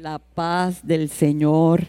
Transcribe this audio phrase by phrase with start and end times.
[0.00, 1.88] la paz del Señor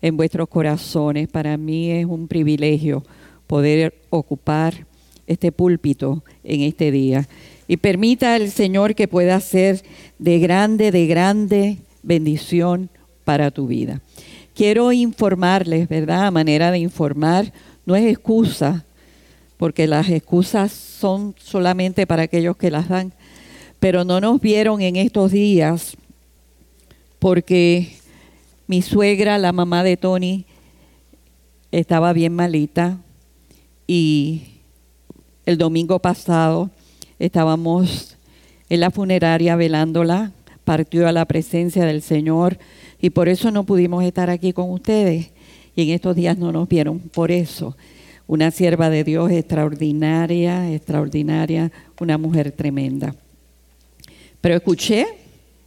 [0.00, 1.28] en vuestros corazones.
[1.28, 3.04] Para mí es un privilegio
[3.46, 4.84] poder ocupar
[5.28, 7.28] este púlpito en este día.
[7.68, 9.82] Y permita al Señor que pueda ser
[10.18, 12.90] de grande, de grande bendición
[13.24, 14.00] para tu vida.
[14.56, 16.26] Quiero informarles, ¿verdad?
[16.26, 17.52] A manera de informar,
[17.86, 18.84] no es excusa,
[19.56, 23.12] porque las excusas son solamente para aquellos que las dan,
[23.78, 25.96] pero no nos vieron en estos días
[27.22, 27.92] porque
[28.66, 30.44] mi suegra, la mamá de Tony,
[31.70, 32.98] estaba bien malita
[33.86, 34.42] y
[35.46, 36.68] el domingo pasado
[37.20, 38.18] estábamos
[38.68, 40.32] en la funeraria velándola,
[40.64, 42.58] partió a la presencia del Señor
[43.00, 45.30] y por eso no pudimos estar aquí con ustedes
[45.76, 47.76] y en estos días no nos vieron por eso.
[48.26, 53.14] Una sierva de Dios extraordinaria, extraordinaria, una mujer tremenda.
[54.40, 55.21] Pero escuché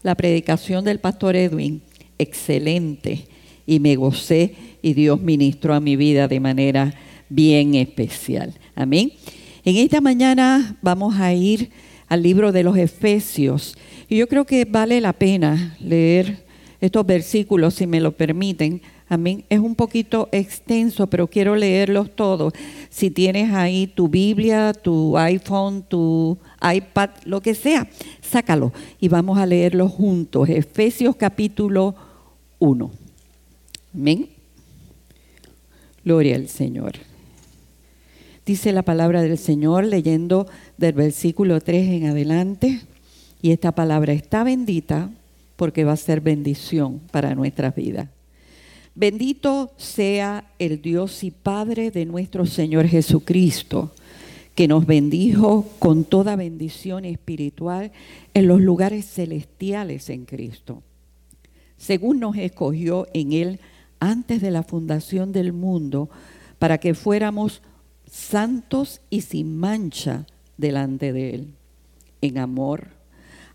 [0.05, 1.81] la predicación del pastor Edwin,
[2.19, 3.25] excelente,
[3.65, 6.93] y me gocé y Dios ministró a mi vida de manera
[7.27, 8.53] bien especial.
[8.75, 9.13] Amén.
[9.63, 11.71] En esta mañana vamos a ir
[12.07, 13.75] al libro de los Efesios
[14.07, 16.45] y yo creo que vale la pena leer
[16.81, 18.83] estos versículos, si me lo permiten.
[19.09, 19.43] Amén.
[19.49, 22.53] Es un poquito extenso, pero quiero leerlos todos.
[22.91, 26.37] Si tienes ahí tu Biblia, tu iPhone, tu
[26.73, 27.87] iPad, lo que sea,
[28.21, 30.49] sácalo y vamos a leerlo juntos.
[30.49, 31.95] Efesios capítulo
[32.59, 32.91] 1.
[33.93, 34.29] Amén.
[36.03, 36.93] Gloria al Señor.
[38.45, 42.81] Dice la palabra del Señor leyendo del versículo 3 en adelante.
[43.41, 45.09] Y esta palabra está bendita
[45.55, 48.09] porque va a ser bendición para nuestras vidas.
[48.93, 53.91] Bendito sea el Dios y Padre de nuestro Señor Jesucristo
[54.55, 57.91] que nos bendijo con toda bendición espiritual
[58.33, 60.81] en los lugares celestiales en Cristo,
[61.77, 63.59] según nos escogió en Él
[63.99, 66.09] antes de la fundación del mundo,
[66.57, 67.61] para que fuéramos
[68.09, 70.25] santos y sin mancha
[70.57, 71.53] delante de Él,
[72.21, 72.87] en amor,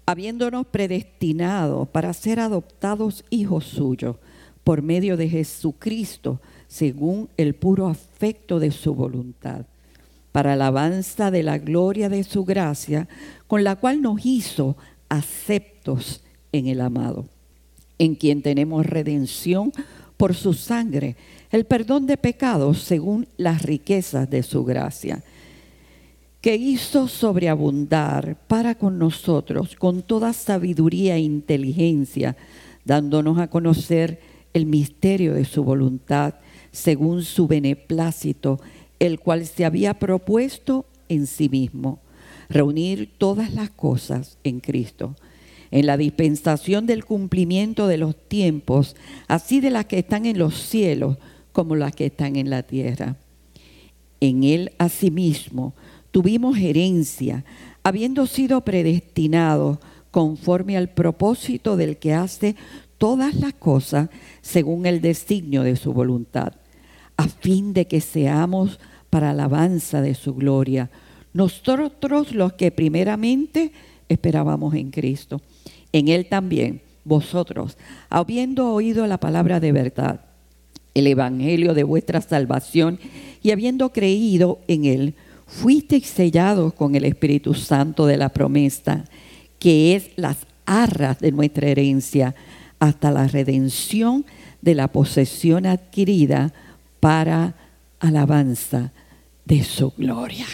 [0.05, 4.17] habiéndonos predestinado para ser adoptados hijos suyos
[4.65, 9.65] por medio de Jesucristo, según el puro afecto de su voluntad
[10.33, 13.09] para alabanza de la gloria de su gracia,
[13.47, 14.77] con la cual nos hizo
[15.09, 17.27] aceptos en el amado,
[17.99, 19.73] en quien tenemos redención
[20.17, 21.17] por su sangre,
[21.51, 25.23] el perdón de pecados según las riquezas de su gracia,
[26.41, 32.37] que hizo sobreabundar para con nosotros con toda sabiduría e inteligencia,
[32.85, 34.21] dándonos a conocer
[34.53, 36.35] el misterio de su voluntad,
[36.73, 38.61] según su beneplácito,
[39.01, 41.99] el cual se había propuesto en sí mismo,
[42.49, 45.17] reunir todas las cosas en Cristo,
[45.73, 48.97] en la dispensación del cumplimiento de los tiempos,
[49.27, 51.17] así de las que están en los cielos
[51.53, 53.17] como las que están en la tierra.
[54.21, 55.75] En él asimismo
[56.11, 57.45] tuvimos herencia,
[57.83, 59.79] habiendo sido predestinados
[60.11, 62.57] conforme al propósito del que hace
[62.99, 64.11] todas las cosas
[64.43, 66.53] según el designio de su voluntad,
[67.17, 68.79] a fin de que seamos
[69.11, 70.89] para alabanza de su gloria.
[71.33, 73.73] Nosotros los que primeramente
[74.09, 75.41] esperábamos en Cristo.
[75.93, 77.77] En Él también, vosotros,
[78.09, 80.21] habiendo oído la palabra de verdad,
[80.95, 82.99] el Evangelio de vuestra salvación,
[83.43, 85.15] y habiendo creído en Él,
[85.47, 89.05] fuisteis sellados con el Espíritu Santo de la promesa,
[89.59, 92.35] que es las arras de nuestra herencia,
[92.79, 94.25] hasta la redención
[94.63, 96.53] de la posesión adquirida
[97.01, 97.55] para
[98.01, 98.93] alabanza
[99.51, 100.47] de su gloria.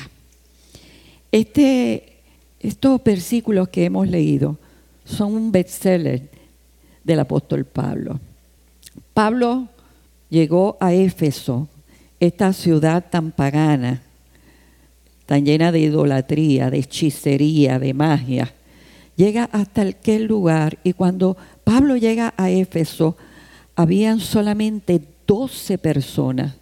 [1.30, 2.14] Este,
[2.58, 4.56] estos versículos que hemos leído
[5.04, 6.30] son un bestseller
[7.04, 8.18] del apóstol Pablo.
[9.12, 9.68] Pablo
[10.30, 11.68] llegó a Éfeso,
[12.20, 14.00] esta ciudad tan pagana,
[15.26, 18.54] tan llena de idolatría, de hechicería, de magia.
[19.14, 23.18] Llega hasta aquel lugar y cuando Pablo llega a Éfeso,
[23.74, 26.54] habían solamente 12 personas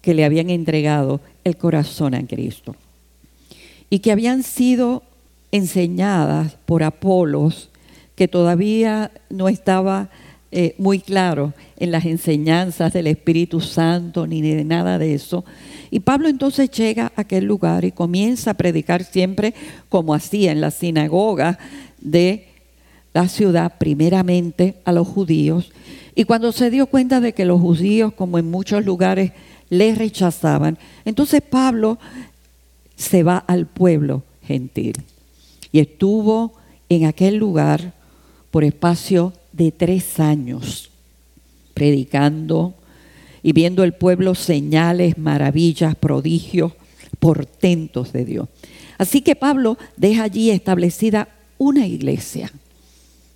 [0.00, 2.74] que le habían entregado el corazón a Cristo
[3.90, 5.02] y que habían sido
[5.52, 7.70] enseñadas por Apolos,
[8.14, 10.10] que todavía no estaba
[10.52, 15.44] eh, muy claro en las enseñanzas del Espíritu Santo ni de nada de eso.
[15.90, 19.54] Y Pablo entonces llega a aquel lugar y comienza a predicar siempre
[19.88, 21.58] como hacía en la sinagoga
[22.00, 22.46] de
[23.12, 25.72] la ciudad, primeramente a los judíos.
[26.14, 29.32] Y cuando se dio cuenta de que los judíos, como en muchos lugares,
[29.70, 30.76] le rechazaban.
[31.04, 31.98] Entonces Pablo
[32.96, 35.02] se va al pueblo gentil
[35.72, 36.52] y estuvo
[36.88, 37.94] en aquel lugar
[38.50, 40.90] por espacio de tres años
[41.72, 42.74] predicando
[43.42, 46.72] y viendo el pueblo señales, maravillas, prodigios,
[47.18, 48.48] portentos de Dios.
[48.98, 52.52] Así que Pablo deja allí establecida una iglesia,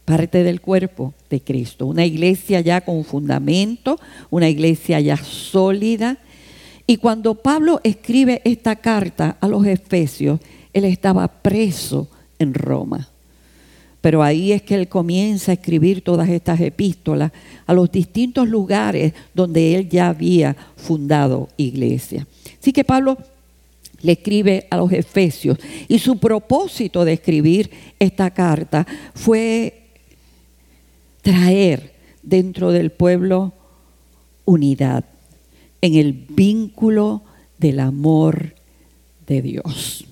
[0.05, 3.99] parte del cuerpo de Cristo, una iglesia ya con fundamento,
[4.31, 6.19] una iglesia ya sólida.
[6.87, 10.41] Y cuando Pablo escribe esta carta a los Efesios,
[10.73, 12.09] él estaba preso
[12.39, 13.09] en Roma.
[14.03, 17.33] Pero ahí es que él comienza a escribir todas estas epístolas
[17.65, 22.27] a los distintos lugares donde él ya había fundado iglesia.
[22.61, 23.17] Así que Pablo
[24.03, 25.57] le escribe a los Efesios
[25.89, 29.84] y su propósito de escribir esta carta fue
[31.25, 33.55] traer dentro del pueblo
[34.45, 35.07] unidad
[35.81, 37.23] en el vínculo
[37.59, 38.55] del amor
[39.27, 40.05] de Dios.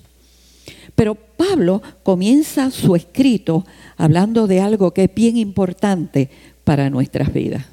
[0.95, 3.65] Pero Pablo comienza su escrito
[3.95, 6.29] hablando de algo que es bien importante
[6.63, 7.65] para nuestras vidas.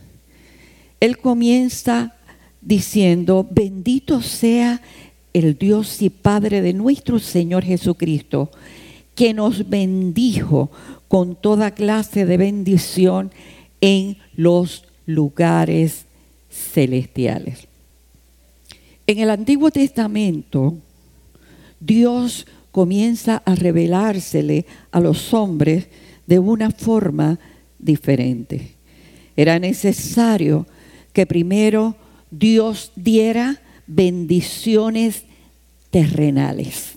[1.01, 2.15] Él comienza
[2.61, 4.83] diciendo, bendito sea
[5.33, 8.51] el Dios y Padre de nuestro Señor Jesucristo,
[9.15, 10.71] que nos bendijo
[11.11, 13.33] con toda clase de bendición
[13.81, 16.05] en los lugares
[16.49, 17.67] celestiales.
[19.09, 20.77] En el Antiguo Testamento,
[21.81, 25.89] Dios comienza a revelársele a los hombres
[26.29, 27.41] de una forma
[27.81, 28.77] diferente.
[29.35, 30.65] Era necesario
[31.13, 31.97] que primero
[32.31, 35.25] Dios diera bendiciones
[35.91, 36.93] terrenales.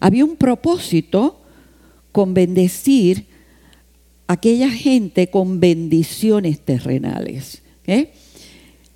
[0.00, 1.43] Había un propósito
[2.14, 3.26] con bendecir
[4.28, 7.60] a aquella gente con bendiciones terrenales.
[7.88, 8.12] ¿eh?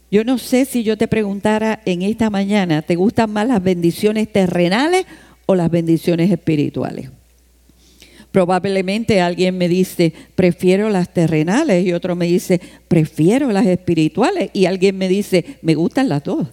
[0.08, 4.32] Yo no sé si yo te preguntara en esta mañana, ¿te gustan más las bendiciones
[4.32, 5.04] terrenales
[5.50, 7.10] o las bendiciones espirituales.
[8.30, 14.66] Probablemente alguien me dice, prefiero las terrenales y otro me dice, prefiero las espirituales y
[14.66, 16.48] alguien me dice, me gustan las dos.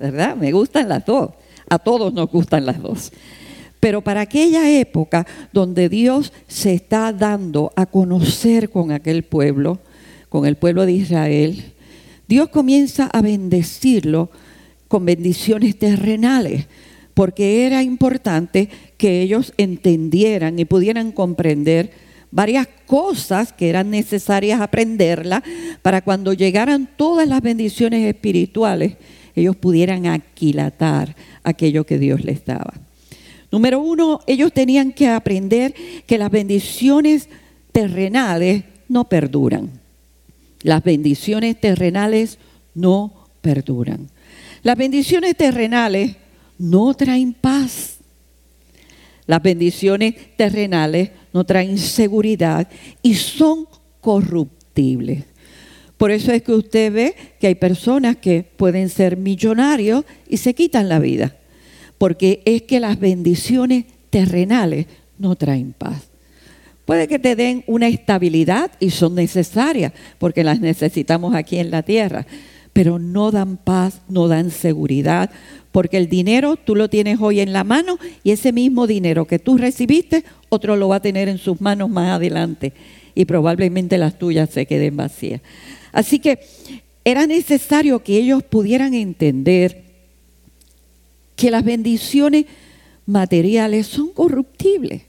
[0.00, 0.34] ¿Verdad?
[0.34, 1.30] Me gustan las dos.
[1.68, 3.12] A todos nos gustan las dos.
[3.80, 9.80] Pero para aquella época donde Dios se está dando a conocer con aquel pueblo,
[10.28, 11.72] con el pueblo de Israel,
[12.28, 14.30] Dios comienza a bendecirlo
[14.86, 16.66] con bendiciones terrenales
[17.14, 21.90] porque era importante que ellos entendieran y pudieran comprender
[22.30, 25.42] varias cosas que eran necesarias aprenderlas
[25.82, 28.96] para cuando llegaran todas las bendiciones espirituales,
[29.34, 32.74] ellos pudieran aquilatar aquello que Dios les daba.
[33.50, 35.74] Número uno, ellos tenían que aprender
[36.06, 37.28] que las bendiciones
[37.72, 39.80] terrenales no perduran.
[40.62, 42.38] Las bendiciones terrenales
[42.74, 44.08] no perduran.
[44.62, 46.16] Las bendiciones terrenales
[46.58, 47.98] no traen paz.
[49.26, 52.68] Las bendiciones terrenales no traen seguridad
[53.02, 53.66] y son
[54.00, 55.24] corruptibles.
[55.96, 60.54] Por eso es que usted ve que hay personas que pueden ser millonarios y se
[60.54, 61.36] quitan la vida,
[62.00, 64.86] porque es que las bendiciones terrenales
[65.18, 66.04] no traen paz.
[66.86, 71.82] Puede que te den una estabilidad y son necesarias, porque las necesitamos aquí en la
[71.82, 72.26] tierra,
[72.72, 75.28] pero no dan paz, no dan seguridad,
[75.72, 79.38] porque el dinero tú lo tienes hoy en la mano y ese mismo dinero que
[79.38, 82.72] tú recibiste, otro lo va a tener en sus manos más adelante
[83.14, 85.42] y probablemente las tuyas se queden vacías.
[85.92, 86.38] Así que
[87.04, 89.89] era necesario que ellos pudieran entender
[91.40, 92.44] que las bendiciones
[93.06, 95.02] materiales son corruptibles.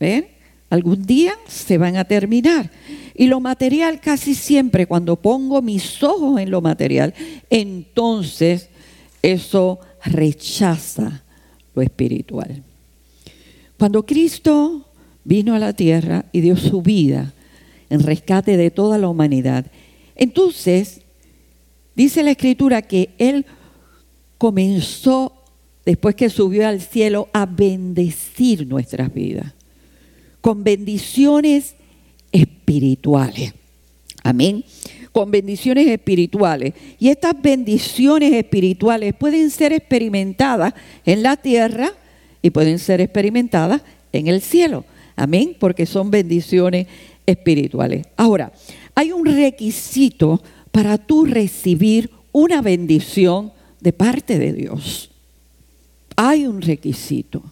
[0.00, 0.28] ¿Ven?
[0.70, 2.70] Algún día se van a terminar.
[3.14, 7.12] Y lo material casi siempre, cuando pongo mis ojos en lo material,
[7.50, 8.70] entonces
[9.20, 11.22] eso rechaza
[11.74, 12.62] lo espiritual.
[13.78, 14.88] Cuando Cristo
[15.22, 17.34] vino a la tierra y dio su vida
[17.90, 19.66] en rescate de toda la humanidad,
[20.14, 21.02] entonces
[21.94, 23.44] dice la escritura que Él
[24.38, 25.32] comenzó,
[25.84, 29.52] después que subió al cielo, a bendecir nuestras vidas
[30.40, 31.74] con bendiciones
[32.30, 33.52] espirituales.
[34.22, 34.64] Amén
[35.16, 36.74] con bendiciones espirituales.
[36.98, 40.74] Y estas bendiciones espirituales pueden ser experimentadas
[41.06, 41.90] en la tierra
[42.42, 43.80] y pueden ser experimentadas
[44.12, 44.84] en el cielo.
[45.16, 46.86] Amén, porque son bendiciones
[47.24, 48.06] espirituales.
[48.18, 48.52] Ahora,
[48.94, 55.10] hay un requisito para tú recibir una bendición de parte de Dios.
[56.16, 57.42] Hay un requisito.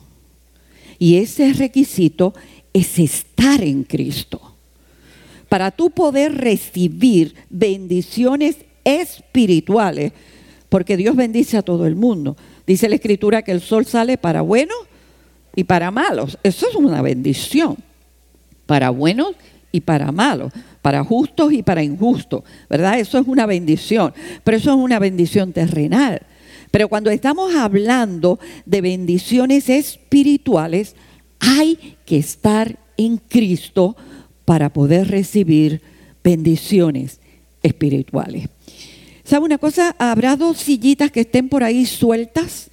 [0.98, 2.34] Y ese requisito
[2.72, 4.54] es estar en Cristo
[5.48, 10.12] para tú poder recibir bendiciones espirituales,
[10.68, 12.36] porque Dios bendice a todo el mundo.
[12.66, 14.76] Dice la escritura que el sol sale para buenos
[15.54, 16.38] y para malos.
[16.42, 17.76] Eso es una bendición,
[18.66, 19.36] para buenos
[19.74, 20.52] y para malos,
[20.82, 23.00] para justos y para injustos, ¿verdad?
[23.00, 24.14] Eso es una bendición,
[24.44, 26.22] pero eso es una bendición terrenal.
[26.70, 30.94] Pero cuando estamos hablando de bendiciones espirituales,
[31.40, 33.96] hay que estar en Cristo
[34.44, 35.82] para poder recibir
[36.22, 37.18] bendiciones
[37.60, 38.48] espirituales.
[39.24, 39.96] ¿Sabe una cosa?
[39.98, 42.70] Habrá dos sillitas que estén por ahí sueltas,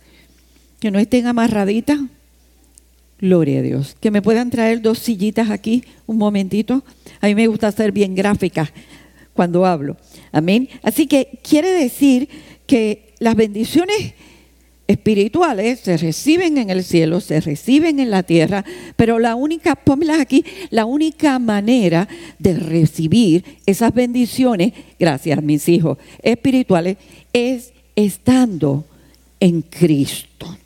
[0.80, 2.00] que no estén amarraditas.
[3.22, 3.96] Gloria a Dios.
[4.00, 6.84] Que me puedan traer dos sillitas aquí un momentito.
[7.22, 8.74] A mí me gusta ser bien gráfica
[9.34, 9.96] cuando hablo.
[10.32, 10.68] Amén.
[10.82, 12.28] Así que quiere decir
[12.66, 14.16] que las bendiciones
[14.88, 20.20] espirituales se reciben en el cielo, se reciben en la tierra, pero la única, pónmelas
[20.20, 22.10] aquí, la única manera
[22.40, 26.98] de recibir esas bendiciones, gracias mis hijos, espirituales,
[27.32, 28.86] es estando
[29.40, 30.58] en Cristo.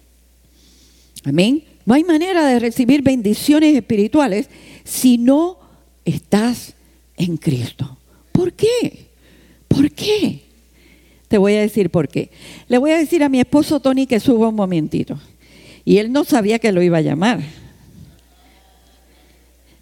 [1.24, 1.75] Amén.
[1.86, 4.50] No hay manera de recibir bendiciones espirituales
[4.84, 5.60] si no
[6.04, 6.74] estás
[7.16, 7.98] en Cristo.
[8.32, 9.08] ¿Por qué?
[9.68, 10.42] ¿Por qué?
[11.28, 12.32] Te voy a decir por qué.
[12.68, 15.20] Le voy a decir a mi esposo Tony que suba un momentito.
[15.84, 17.42] Y él no sabía que lo iba a llamar.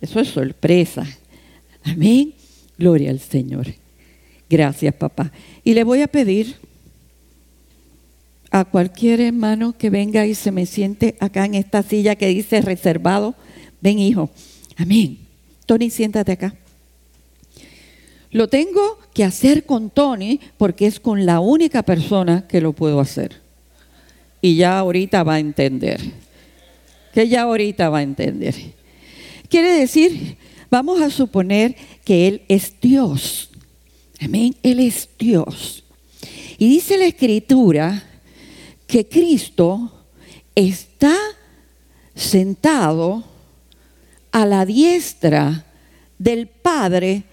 [0.01, 1.05] Eso es sorpresa.
[1.83, 2.33] Amén.
[2.77, 3.67] Gloria al Señor.
[4.49, 5.31] Gracias, papá.
[5.63, 6.55] Y le voy a pedir
[8.53, 12.61] a cualquier hermano que venga y se me siente acá en esta silla que dice
[12.61, 13.33] reservado.
[13.81, 14.29] Ven, hijo.
[14.77, 15.17] Amén.
[15.65, 16.55] Tony, siéntate acá.
[18.29, 22.99] Lo tengo que hacer con Tony porque es con la única persona que lo puedo
[22.99, 23.41] hacer.
[24.39, 25.99] Y ya ahorita va a entender.
[27.11, 28.53] Que ya ahorita va a entender.
[29.49, 30.37] Quiere decir,
[30.69, 33.49] vamos a suponer que Él es Dios.
[34.21, 34.55] Amén.
[34.61, 35.85] Él es Dios.
[36.59, 38.11] Y dice la escritura
[38.93, 39.91] que Cristo
[40.53, 41.17] está
[42.13, 43.23] sentado
[44.31, 45.65] a la diestra
[46.19, 47.23] del Padre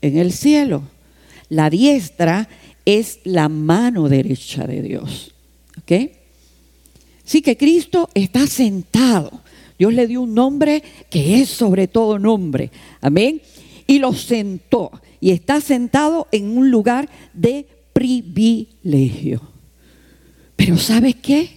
[0.00, 0.82] en el cielo.
[1.50, 2.48] La diestra
[2.86, 5.34] es la mano derecha de Dios.
[5.82, 6.10] ¿Ok?
[7.22, 9.42] Sí que Cristo está sentado.
[9.78, 12.70] Dios le dio un nombre que es sobre todo nombre.
[13.02, 13.42] Amén.
[13.86, 14.90] Y lo sentó.
[15.20, 19.59] Y está sentado en un lugar de privilegio.
[20.60, 21.48] Pero ¿sabes qué?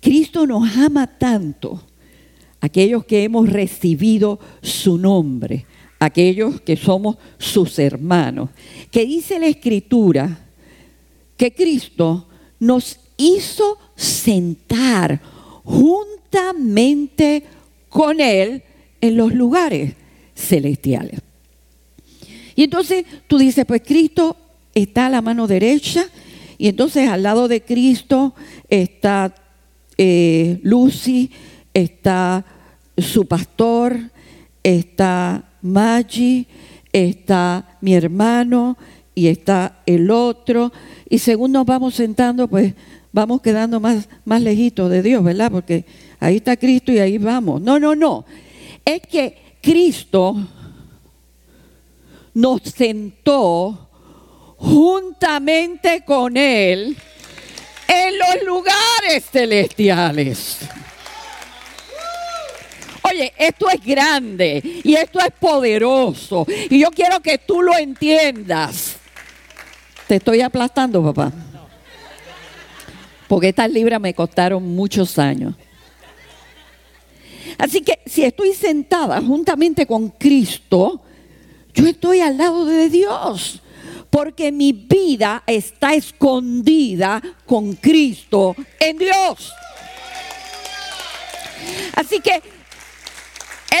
[0.00, 1.82] Cristo nos ama tanto,
[2.60, 5.66] aquellos que hemos recibido su nombre,
[5.98, 8.50] aquellos que somos sus hermanos,
[8.92, 10.46] que dice la escritura
[11.36, 12.28] que Cristo
[12.60, 15.20] nos hizo sentar
[15.64, 17.42] juntamente
[17.88, 18.62] con Él
[19.00, 19.94] en los lugares
[20.36, 21.20] celestiales.
[22.54, 24.36] Y entonces tú dices, pues Cristo
[24.72, 26.08] está a la mano derecha
[26.58, 28.34] y entonces al lado de Cristo
[28.68, 29.32] está
[29.96, 31.30] eh, Lucy,
[31.72, 32.44] está
[32.96, 33.96] su pastor,
[34.62, 36.46] está Maggi,
[36.92, 38.76] está mi hermano
[39.14, 40.72] y está el otro.
[41.08, 42.74] Y según nos vamos sentando, pues
[43.12, 45.50] vamos quedando más, más lejitos de Dios, ¿verdad?
[45.50, 45.84] Porque
[46.18, 47.60] ahí está Cristo y ahí vamos.
[47.60, 48.24] No, no, no.
[48.84, 50.36] Es que Cristo
[52.34, 53.87] nos sentó
[54.58, 56.96] juntamente con Él
[57.86, 60.58] en los lugares celestiales.
[63.02, 66.46] Oye, esto es grande y esto es poderoso.
[66.68, 68.96] Y yo quiero que tú lo entiendas.
[70.06, 71.32] Te estoy aplastando, papá.
[73.26, 75.54] Porque estas libras me costaron muchos años.
[77.56, 81.00] Así que si estoy sentada juntamente con Cristo,
[81.74, 83.62] yo estoy al lado de Dios.
[84.10, 89.52] Porque mi vida está escondida con Cristo en Dios.
[91.94, 92.40] Así que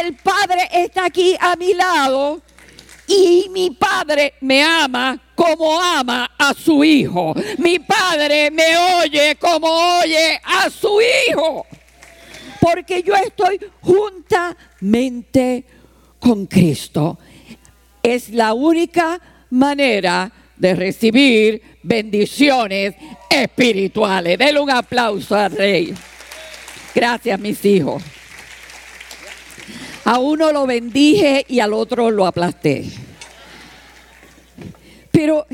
[0.00, 2.42] el Padre está aquí a mi lado
[3.06, 7.34] y mi Padre me ama como ama a su Hijo.
[7.58, 9.66] Mi Padre me oye como
[10.00, 11.66] oye a su Hijo.
[12.60, 15.64] Porque yo estoy juntamente
[16.20, 17.18] con Cristo.
[18.02, 19.20] Es la única
[19.50, 22.94] manera de recibir bendiciones
[23.30, 24.38] espirituales.
[24.38, 25.94] Denle un aplauso al Rey.
[26.94, 28.02] Gracias, mis hijos.
[30.04, 32.84] A uno lo bendije y al otro lo aplasté.
[35.10, 35.46] Pero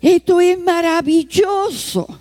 [0.00, 2.20] esto es maravilloso.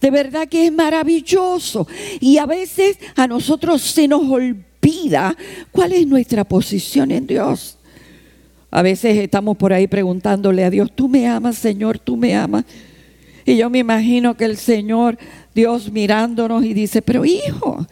[0.00, 1.86] De verdad que es maravilloso.
[2.20, 5.36] Y a veces a nosotros se nos olvida
[5.70, 7.77] cuál es nuestra posición en Dios.
[8.70, 12.64] A veces estamos por ahí preguntándole a Dios, tú me amas, Señor, tú me amas.
[13.44, 15.18] Y yo me imagino que el Señor,
[15.54, 17.86] Dios mirándonos y dice, pero hijo,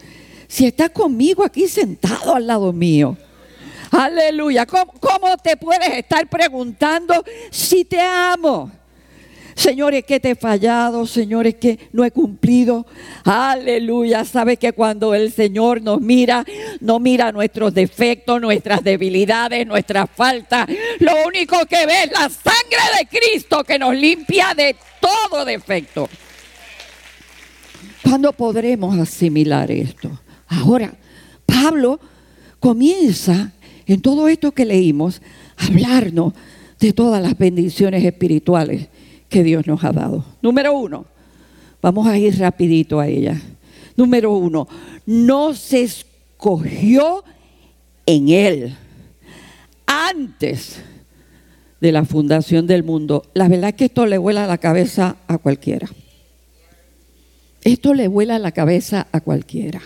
[0.48, 3.16] si está conmigo aquí sentado al lado mío.
[3.90, 4.66] Aleluya.
[4.66, 8.70] ¿Cómo, ¿Cómo, te puedes estar preguntando si te amo?
[9.56, 12.86] Señores, que te he fallado, señores, que no he cumplido.
[13.24, 14.22] Aleluya.
[14.26, 16.44] Sabes que cuando el Señor nos mira,
[16.80, 20.68] no mira nuestros defectos, nuestras debilidades, nuestras faltas.
[21.00, 26.06] Lo único que ve es la sangre de Cristo que nos limpia de todo defecto.
[28.02, 30.20] ¿Cuándo podremos asimilar esto?
[30.48, 30.92] Ahora,
[31.46, 31.98] Pablo
[32.60, 33.52] comienza
[33.86, 35.22] en todo esto que leímos
[35.56, 36.34] a hablarnos
[36.78, 38.88] de todas las bendiciones espirituales
[39.42, 40.24] Dios nos ha dado.
[40.42, 41.06] Número uno,
[41.82, 43.40] vamos a ir rapidito a ella.
[43.96, 44.68] Número uno,
[45.06, 47.24] no se escogió
[48.04, 48.76] en Él
[49.86, 50.80] antes
[51.80, 53.24] de la fundación del mundo.
[53.34, 55.88] La verdad es que esto le vuela la cabeza a cualquiera.
[57.62, 59.82] Esto le vuela la cabeza a cualquiera.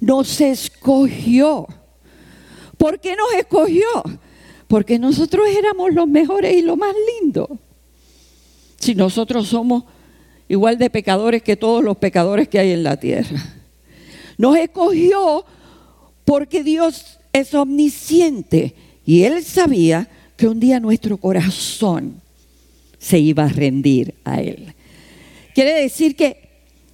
[0.00, 1.66] Nos escogió.
[2.76, 3.86] ¿Por qué nos escogió?
[4.68, 7.48] Porque nosotros éramos los mejores y los más lindos.
[8.86, 9.82] Si nosotros somos
[10.48, 13.42] igual de pecadores que todos los pecadores que hay en la tierra.
[14.38, 15.44] Nos escogió
[16.24, 22.20] porque Dios es omnisciente y Él sabía que un día nuestro corazón
[22.96, 24.72] se iba a rendir a Él.
[25.52, 26.46] Quiere decir que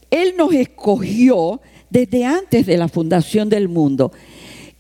[0.09, 4.13] él nos escogió desde antes de la fundación del mundo.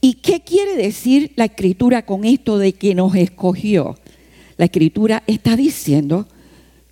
[0.00, 3.99] ¿Y qué quiere decir la escritura con esto de que nos escogió?
[4.57, 6.26] La escritura está diciendo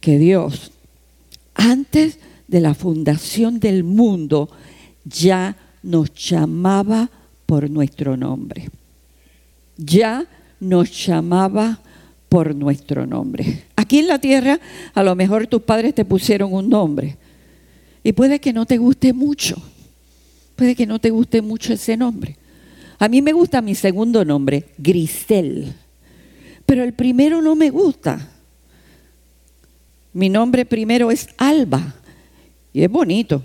[0.00, 0.72] que Dios,
[1.54, 4.50] antes de la fundación del mundo,
[5.04, 7.10] ya nos llamaba
[7.46, 8.70] por nuestro nombre.
[9.76, 10.26] Ya
[10.58, 11.80] nos llamaba
[12.28, 13.64] por nuestro nombre.
[13.76, 14.60] Aquí en la tierra,
[14.94, 17.16] a lo mejor tus padres te pusieron un nombre.
[18.02, 19.56] Y puede que no te guste mucho.
[20.56, 22.36] Puede que no te guste mucho ese nombre.
[22.98, 25.72] A mí me gusta mi segundo nombre, Grisel.
[26.66, 28.28] Pero el primero no me gusta.
[30.12, 31.94] Mi nombre primero es Alba.
[32.72, 33.42] Y es bonito.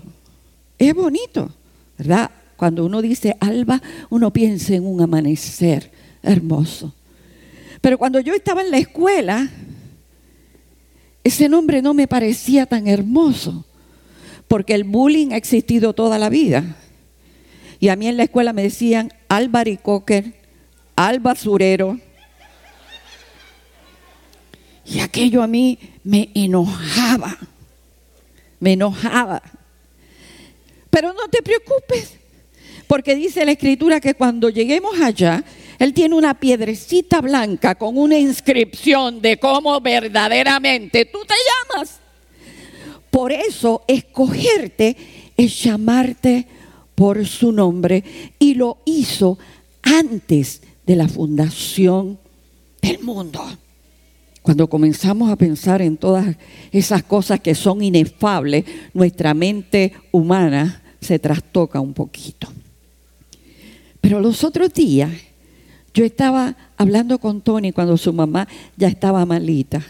[0.78, 1.50] Es bonito.
[1.98, 2.30] ¿Verdad?
[2.56, 5.90] Cuando uno dice Alba, uno piensa en un amanecer
[6.22, 6.94] hermoso.
[7.80, 9.48] Pero cuando yo estaba en la escuela,
[11.22, 13.64] ese nombre no me parecía tan hermoso
[14.48, 16.76] porque el bullying ha existido toda la vida.
[17.80, 20.34] Y a mí en la escuela me decían al baricoque,
[20.94, 22.00] al basurero.
[24.86, 27.36] Y aquello a mí me enojaba,
[28.60, 29.42] me enojaba.
[30.90, 32.14] Pero no te preocupes,
[32.86, 35.42] porque dice la escritura que cuando lleguemos allá,
[35.78, 41.98] Él tiene una piedrecita blanca con una inscripción de cómo verdaderamente tú te llamas.
[43.10, 44.96] Por eso escogerte
[45.36, 46.46] es llamarte
[46.94, 48.04] por su nombre
[48.38, 49.38] y lo hizo
[49.82, 52.18] antes de la fundación
[52.80, 53.44] del mundo.
[54.46, 56.36] Cuando comenzamos a pensar en todas
[56.70, 62.46] esas cosas que son inefables, nuestra mente humana se trastoca un poquito.
[64.00, 65.10] Pero los otros días
[65.92, 69.84] yo estaba hablando con Tony cuando su mamá ya estaba malita.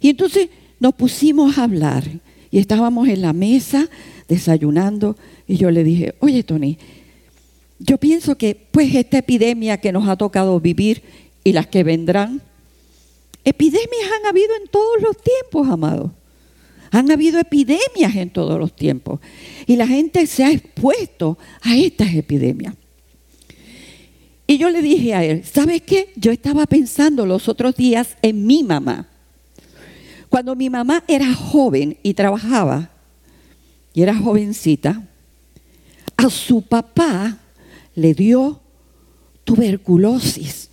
[0.00, 0.48] Y entonces
[0.80, 2.04] nos pusimos a hablar
[2.50, 3.90] y estábamos en la mesa
[4.26, 6.78] desayunando y yo le dije, oye Tony,
[7.78, 11.02] yo pienso que pues esta epidemia que nos ha tocado vivir
[11.44, 12.40] y las que vendrán,
[13.48, 16.14] epidemias han habido en todos los tiempos, amado.
[16.90, 19.20] Han habido epidemias en todos los tiempos.
[19.66, 22.74] Y la gente se ha expuesto a estas epidemias.
[24.46, 26.12] Y yo le dije a él, ¿sabes qué?
[26.16, 29.06] Yo estaba pensando los otros días en mi mamá.
[30.30, 32.90] Cuando mi mamá era joven y trabajaba,
[33.92, 35.06] y era jovencita,
[36.16, 37.38] a su papá
[37.94, 38.60] le dio
[39.44, 40.67] tuberculosis,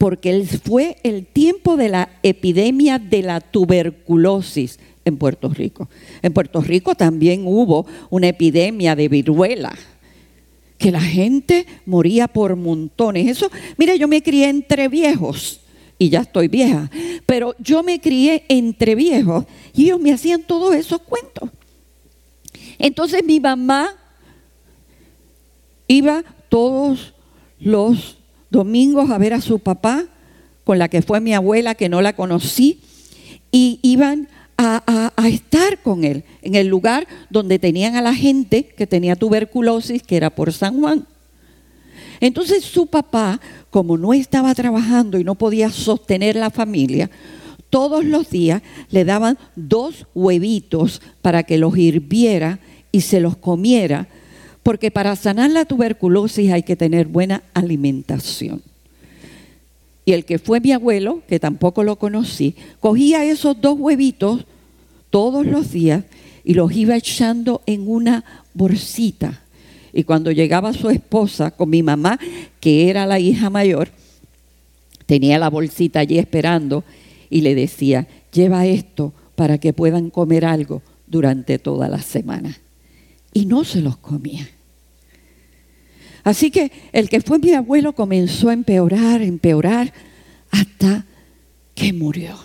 [0.00, 5.90] porque fue el tiempo de la epidemia de la tuberculosis en Puerto Rico.
[6.22, 9.76] En Puerto Rico también hubo una epidemia de viruela,
[10.78, 13.28] que la gente moría por montones.
[13.28, 15.60] Eso, mire, yo me crié entre viejos
[15.98, 16.90] y ya estoy vieja,
[17.26, 21.50] pero yo me crié entre viejos y ellos me hacían todos esos cuentos.
[22.78, 23.90] Entonces mi mamá
[25.86, 27.12] iba todos
[27.58, 28.16] los
[28.50, 30.04] domingos a ver a su papá,
[30.64, 32.80] con la que fue mi abuela, que no la conocí,
[33.50, 38.64] y iban a, a, estar con él en el lugar donde tenían a la gente
[38.64, 41.06] que tenía tuberculosis, que era por San Juan.
[42.20, 47.10] Entonces su papá, como no estaba trabajando y no podía sostener la familia,
[47.70, 52.58] todos los días le daban dos huevitos para que los hirviera
[52.92, 54.08] y se los comiera,
[54.62, 58.62] porque para sanar la tuberculosis hay que tener buena alimentación.
[60.04, 64.44] Y el que fue mi abuelo, que tampoco lo conocí, cogía esos dos huevitos
[65.10, 66.04] todos los días
[66.44, 69.42] y los iba echando en una bolsita.
[69.92, 72.18] Y cuando llegaba su esposa con mi mamá,
[72.60, 73.90] que era la hija mayor,
[75.06, 76.84] tenía la bolsita allí esperando
[77.28, 82.56] y le decía, lleva esto para que puedan comer algo durante toda la semana.
[83.32, 84.48] Y no se los comía.
[86.24, 89.92] Así que el que fue mi abuelo comenzó a empeorar, empeorar,
[90.50, 91.06] hasta
[91.74, 92.36] que murió.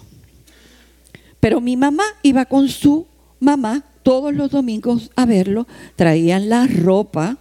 [1.39, 3.08] Pero mi mamá iba con su
[3.39, 7.38] mamá todos los domingos a verlo, traían la ropa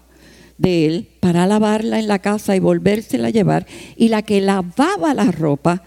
[0.59, 5.15] de él para lavarla en la casa y volvérsela a llevar, y la que lavaba
[5.15, 5.83] la ropa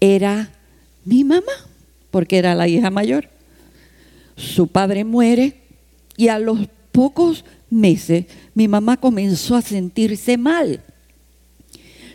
[0.00, 0.50] era
[1.04, 1.52] mi mamá,
[2.10, 3.30] porque era la hija mayor.
[4.36, 5.62] Su padre muere
[6.16, 10.82] y a los pocos meses mi mamá comenzó a sentirse mal.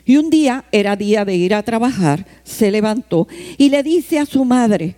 [0.03, 4.25] Y un día era día de ir a trabajar, se levantó y le dice a
[4.25, 4.95] su madre,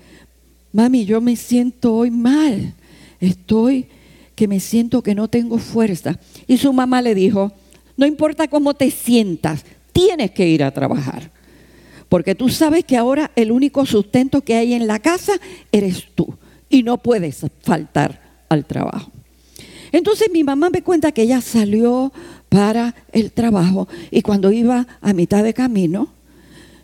[0.71, 2.73] mami, yo me siento hoy mal,
[3.19, 3.85] estoy
[4.33, 6.19] que me siento que no tengo fuerza.
[6.47, 7.53] Y su mamá le dijo,
[7.95, 11.29] no importa cómo te sientas, tienes que ir a trabajar.
[12.09, 15.33] Porque tú sabes que ahora el único sustento que hay en la casa
[15.71, 16.33] eres tú
[16.71, 18.19] y no puedes faltar
[18.49, 19.14] al trabajo.
[19.95, 22.11] Entonces mi mamá me cuenta que ella salió
[22.49, 26.09] para el trabajo y cuando iba a mitad de camino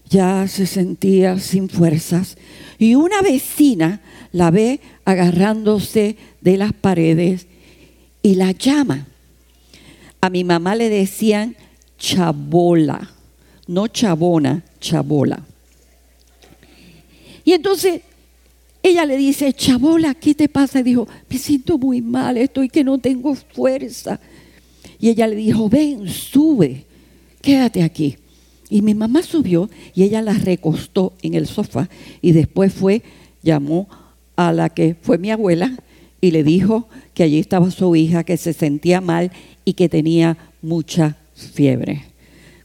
[0.10, 2.38] ya se sentía sin fuerzas
[2.80, 4.00] y una vecina
[4.32, 7.48] la ve agarrándose de las paredes
[8.24, 9.08] y la llama.
[10.22, 11.58] A mi mamá le decían
[12.00, 13.12] chabola,
[13.68, 15.44] no chabona, chabola.
[17.44, 18.04] Y entonces
[18.84, 20.80] ella le dice, chabola, ¿qué te pasa?
[20.80, 24.20] Y dijo, me siento muy mal, estoy que no tengo fuerza.
[25.00, 26.86] Y ella le dijo, ven, sube,
[27.42, 28.18] quédate aquí.
[28.70, 31.90] Y mi mamá subió y ella la recostó en el sofá
[32.22, 33.04] y después fue,
[33.44, 33.90] llamó
[34.36, 35.78] a la que fue mi abuela
[36.22, 39.32] y le dijo que allí estaba su hija, que se sentía mal
[39.66, 42.04] y que tenía mucha fiebre.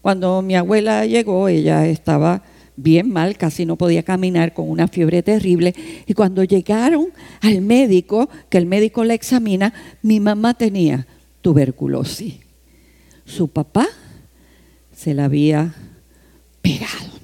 [0.00, 2.42] Cuando mi abuela llegó, ella estaba
[2.76, 5.74] bien mal, casi no podía caminar con una fiebre terrible.
[6.06, 7.08] Y cuando llegaron
[7.40, 11.06] al médico, que el médico la examina, mi mamá tenía
[11.42, 12.34] tuberculosis.
[13.24, 13.88] Su papá
[14.94, 15.74] se la había
[16.62, 17.16] pegado.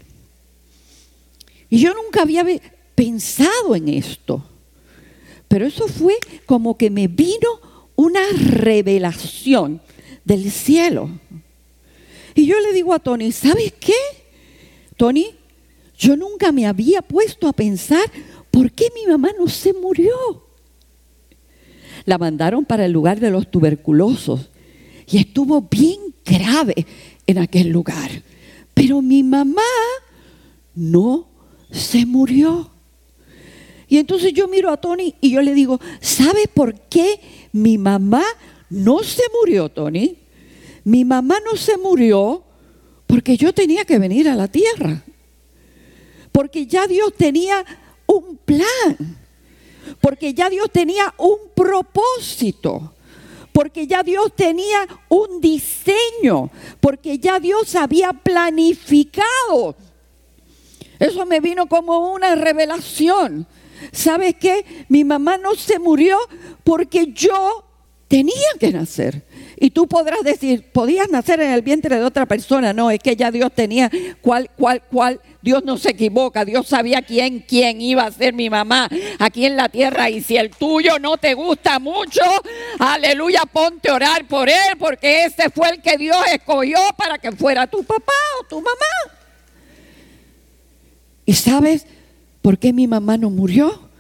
[1.69, 2.45] Y yo nunca había
[2.95, 4.45] pensado en esto.
[5.49, 7.61] Pero eso fue como que me vino
[7.95, 9.81] una revelación
[10.25, 11.11] del cielo.
[12.35, 13.93] Y yo le digo a Tony, ¿sabes qué?
[14.97, 15.35] Tony,
[16.03, 18.05] yo nunca me había puesto a pensar
[18.51, 20.13] por qué mi mamá no se murió.
[22.05, 24.51] La mandaron para el lugar de los tuberculosos
[25.07, 26.87] y estuvo bien grave
[27.25, 28.11] en aquel lugar.
[28.75, 29.63] Pero mi mamá
[30.75, 31.29] no
[31.71, 32.69] se murió.
[33.87, 37.21] Y entonces yo miro a Tony y yo le digo, ¿sabe por qué
[37.53, 38.25] mi mamá
[38.71, 40.17] no se murió, Tony?
[40.83, 42.43] Mi mamá no se murió
[43.07, 45.05] porque yo tenía que venir a la tierra
[46.33, 47.65] porque ya Dios tenía
[48.07, 49.17] un plan,
[50.01, 52.95] porque ya Dios tenía un propósito,
[53.53, 59.77] porque ya Dios tenía un diseño, porque ya Dios había planificado.
[60.99, 63.47] Eso me vino como una revelación.
[63.91, 64.87] ¿Sabes qué?
[64.89, 66.17] Mi mamá no se murió
[66.63, 67.65] porque yo
[68.09, 69.25] tenía que nacer.
[69.63, 72.73] Y tú podrás decir, podías nacer en el vientre de otra persona.
[72.73, 73.89] No, es que ya Dios tenía
[74.21, 75.21] cuál, cuál, cuál.
[75.41, 76.45] Dios no se equivoca.
[76.45, 78.89] Dios sabía quién, quién iba a ser mi mamá
[79.21, 80.11] aquí en la tierra.
[80.11, 82.23] Y si el tuyo no te gusta mucho,
[82.81, 87.31] aleluya, ponte a orar por él, porque ese fue el que Dios escogió para que
[87.31, 89.15] fuera tu papá o tu mamá.
[91.25, 91.87] ¿Y sabes
[92.43, 93.93] por qué mi mamá no murió?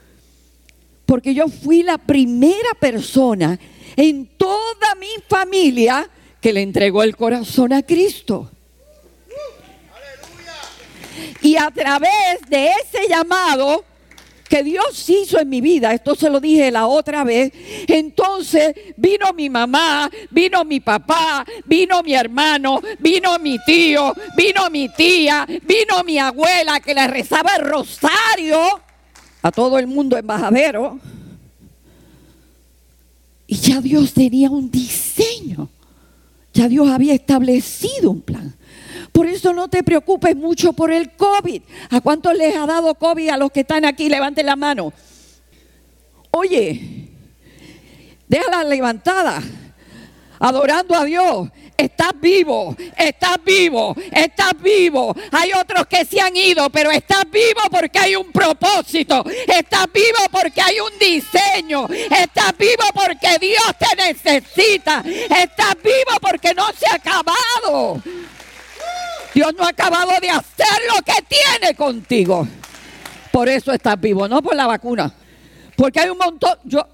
[1.06, 3.60] Porque yo fui la primera persona
[3.96, 6.08] en toda mi familia
[6.40, 8.50] que le entregó el corazón a Cristo.
[11.40, 13.84] Y a través de ese llamado
[14.48, 17.52] que Dios hizo en mi vida, esto se lo dije la otra vez,
[17.88, 24.90] entonces vino mi mamá, vino mi papá, vino mi hermano, vino mi tío, vino mi
[24.90, 28.58] tía, vino mi abuela que le rezaba el rosario
[29.40, 30.98] a todo el mundo embajadero.
[33.52, 35.68] Y ya Dios tenía un diseño.
[36.54, 38.56] Ya Dios había establecido un plan.
[39.12, 41.60] Por eso no te preocupes mucho por el COVID.
[41.90, 44.08] ¿A cuántos les ha dado COVID a los que están aquí?
[44.08, 44.90] Levanten la mano.
[46.30, 47.10] Oye,
[48.26, 49.42] déjala levantada.
[50.38, 51.50] adorando a Dios.
[51.76, 55.14] Estás vivo, estás vivo, estás vivo.
[55.32, 59.24] Hay otros que se han ido, pero estás vivo porque hay un propósito.
[59.46, 61.88] Estás vivo porque hay un diseño.
[61.88, 65.02] Estás vivo porque Dios te necesita.
[65.04, 68.02] Estás vivo porque no se ha acabado.
[69.34, 72.46] Dios no ha acabado de hacer lo que tiene contigo.
[73.32, 75.12] Por eso estás vivo, no por la vacuna.
[75.74, 76.86] Porque hay un montón, yo,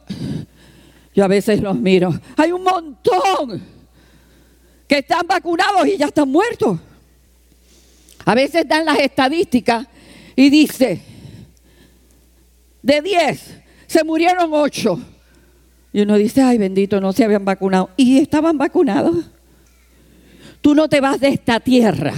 [1.14, 3.78] yo a veces los miro, hay un montón
[4.88, 6.79] que están vacunados y ya están muertos.
[8.24, 9.87] A veces dan las estadísticas
[10.35, 11.01] y dice,
[12.83, 15.01] de 10 se murieron 8.
[15.92, 17.90] Y uno dice, ay bendito, no se habían vacunado.
[17.96, 19.27] Y estaban vacunados.
[20.61, 22.12] Tú no te vas de esta tierra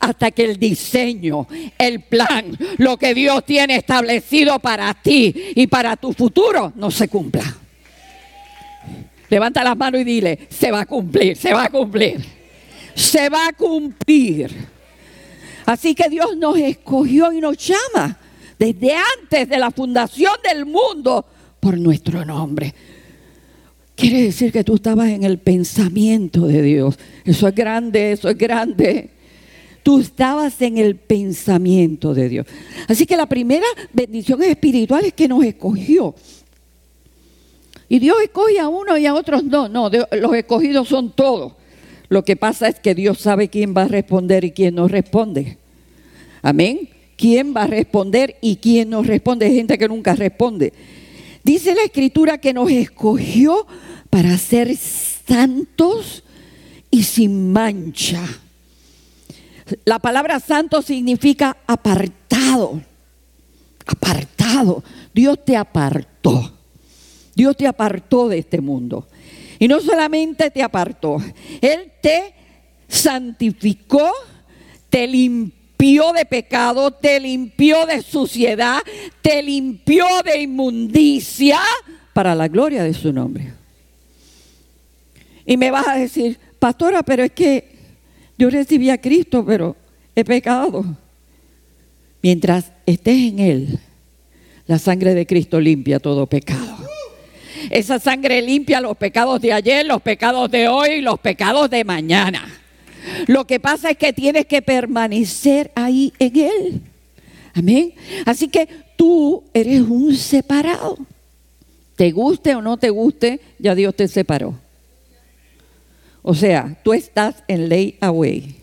[0.00, 1.46] hasta que el diseño,
[1.78, 7.08] el plan, lo que Dios tiene establecido para ti y para tu futuro no se
[7.08, 7.63] cumpla.
[9.34, 12.24] Levanta las manos y dile, se va a cumplir, se va a cumplir.
[12.94, 14.54] Se va a cumplir.
[15.66, 18.16] Así que Dios nos escogió y nos llama
[18.56, 21.26] desde antes de la fundación del mundo
[21.58, 22.72] por nuestro nombre.
[23.96, 26.96] Quiere decir que tú estabas en el pensamiento de Dios.
[27.24, 29.10] Eso es grande, eso es grande.
[29.82, 32.46] Tú estabas en el pensamiento de Dios.
[32.86, 36.14] Así que la primera bendición espiritual es que nos escogió.
[37.88, 39.68] Y Dios escoge a uno y a otros no.
[39.68, 41.52] No, los escogidos son todos.
[42.08, 45.58] Lo que pasa es que Dios sabe quién va a responder y quién no responde.
[46.42, 46.88] Amén.
[47.16, 49.46] ¿Quién va a responder y quién no responde?
[49.46, 50.72] Hay gente que nunca responde.
[51.42, 53.66] Dice la escritura que nos escogió
[54.10, 56.24] para ser santos
[56.90, 58.22] y sin mancha.
[59.84, 62.82] La palabra santo significa apartado.
[63.86, 64.82] Apartado.
[65.12, 66.53] Dios te apartó.
[67.34, 69.06] Dios te apartó de este mundo.
[69.58, 71.18] Y no solamente te apartó,
[71.60, 72.34] Él te
[72.88, 74.10] santificó,
[74.90, 78.78] te limpió de pecado, te limpió de suciedad,
[79.22, 81.60] te limpió de inmundicia
[82.12, 83.52] para la gloria de su nombre.
[85.46, 87.74] Y me vas a decir, pastora, pero es que
[88.38, 89.76] yo recibí a Cristo, pero
[90.14, 90.84] he pecado.
[92.22, 93.78] Mientras estés en Él,
[94.66, 96.83] la sangre de Cristo limpia todo pecado.
[97.70, 101.84] Esa sangre limpia los pecados de ayer, los pecados de hoy y los pecados de
[101.84, 102.46] mañana.
[103.26, 106.80] Lo que pasa es que tienes que permanecer ahí en Él.
[107.54, 107.94] Amén.
[108.24, 110.98] Así que tú eres un separado.
[111.96, 114.54] Te guste o no te guste, ya Dios te separó.
[116.22, 118.56] O sea, tú estás en ley away.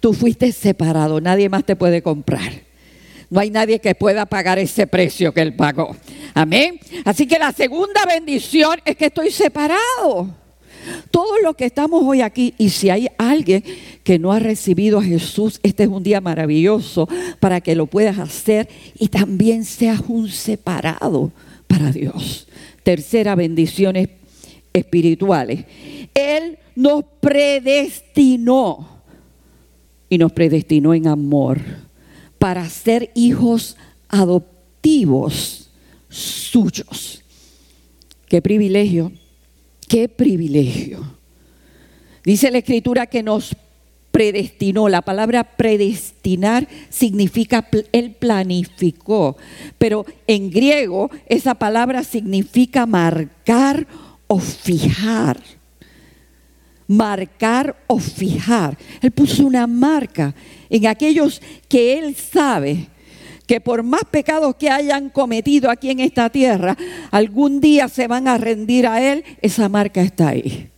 [0.00, 2.65] Tú fuiste separado, nadie más te puede comprar.
[3.28, 5.96] No hay nadie que pueda pagar ese precio que Él pagó.
[6.34, 6.78] Amén.
[7.04, 10.34] Así que la segunda bendición es que estoy separado.
[11.10, 13.64] Todos los que estamos hoy aquí, y si hay alguien
[14.04, 17.08] que no ha recibido a Jesús, este es un día maravilloso
[17.40, 21.32] para que lo puedas hacer y también seas un separado
[21.66, 22.46] para Dios.
[22.84, 23.96] Tercera bendición
[24.72, 25.64] espirituales.
[26.14, 28.88] Él nos predestinó
[30.08, 31.85] y nos predestinó en amor
[32.38, 33.76] para ser hijos
[34.08, 35.70] adoptivos
[36.08, 37.22] suyos.
[38.28, 39.12] Qué privilegio
[39.88, 41.04] Qué privilegio.
[42.24, 43.54] Dice la escritura que nos
[44.10, 44.88] predestinó.
[44.88, 49.36] La palabra predestinar significa, él planificó.
[49.78, 53.86] Pero en griego esa palabra significa marcar
[54.26, 55.40] o fijar.
[56.88, 58.76] Marcar o fijar.
[59.00, 60.34] Él puso una marca
[60.70, 62.88] en aquellos que él sabe
[63.46, 66.76] que por más pecados que hayan cometido aquí en esta tierra,
[67.10, 70.68] algún día se van a rendir a Él, esa marca está ahí.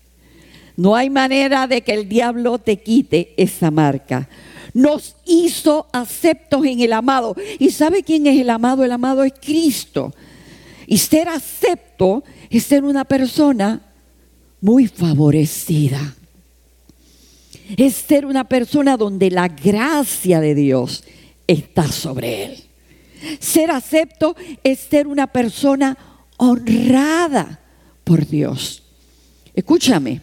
[0.77, 4.29] No hay manera de que el diablo te quite esa marca.
[4.75, 7.35] Nos hizo aceptos en el amado.
[7.59, 8.85] ¿Y sabe quién es el amado?
[8.85, 10.15] El amado es Cristo.
[10.87, 13.88] Y ser acepto es ser una persona
[14.61, 16.15] muy favorecida.
[17.77, 21.05] Es ser una persona donde la gracia de Dios
[21.47, 22.65] está sobre él.
[23.41, 25.99] Ser acepto es ser una persona
[26.37, 27.61] honrada
[28.05, 28.83] por Dios.
[29.55, 30.21] Escúchame,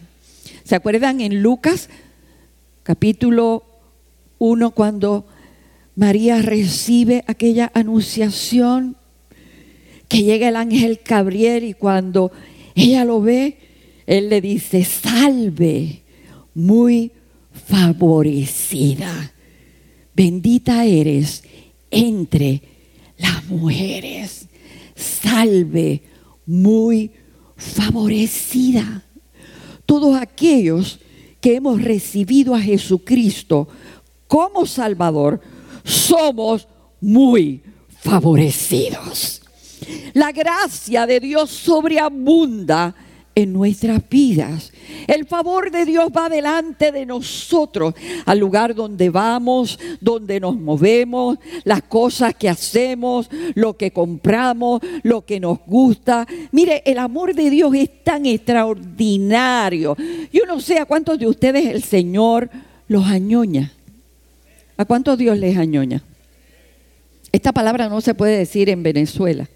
[0.64, 1.88] ¿se acuerdan en Lucas
[2.82, 3.64] capítulo
[4.38, 5.26] 1 cuando
[5.94, 8.96] María recibe aquella anunciación
[10.08, 12.32] que llega el ángel Gabriel y cuando
[12.74, 13.58] ella lo ve,
[14.06, 16.02] él le dice, salve,
[16.54, 17.12] muy
[17.52, 19.32] favorecida
[20.16, 21.44] bendita eres
[21.90, 22.62] entre
[23.18, 24.48] las mujeres,
[24.94, 26.02] salve,
[26.46, 27.10] muy
[27.56, 29.02] favorecida.
[29.84, 30.98] todos aquellos
[31.40, 33.68] que hemos recibido a Jesucristo
[34.26, 35.40] como Salvador,
[35.84, 36.66] somos
[37.00, 37.62] muy
[38.00, 39.42] favorecidos.
[40.14, 42.96] La gracia de Dios sobreabunda
[43.36, 44.72] en nuestras vidas.
[45.06, 47.94] El favor de Dios va delante de nosotros,
[48.24, 55.26] al lugar donde vamos, donde nos movemos, las cosas que hacemos, lo que compramos, lo
[55.26, 56.26] que nos gusta.
[56.50, 59.94] Mire, el amor de Dios es tan extraordinario.
[60.32, 62.48] Yo no sé a cuántos de ustedes el Señor
[62.88, 63.70] los añoña.
[64.78, 66.02] ¿A cuántos Dios les añoña?
[67.32, 69.46] Esta palabra no se puede decir en Venezuela.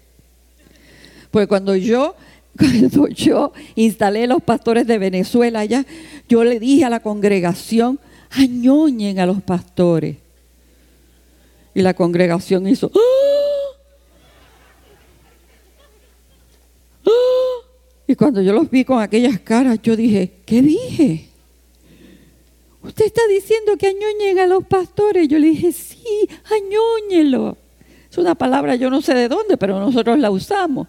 [1.31, 2.15] Porque cuando yo
[2.57, 5.85] cuando yo instalé los pastores de Venezuela allá,
[6.27, 7.99] yo le dije a la congregación,
[8.31, 10.17] añoñen a los pastores.
[11.73, 12.99] Y la congregación hizo, ¡Ah!
[17.05, 17.67] ¡Ah!
[18.07, 21.31] y cuando yo los vi con aquellas caras, yo dije, ¿qué dije?
[22.83, 25.27] Usted está diciendo que añoñen a los pastores.
[25.27, 27.57] Yo le dije, sí, añóñelo.
[28.09, 30.87] Es una palabra, yo no sé de dónde, pero nosotros la usamos.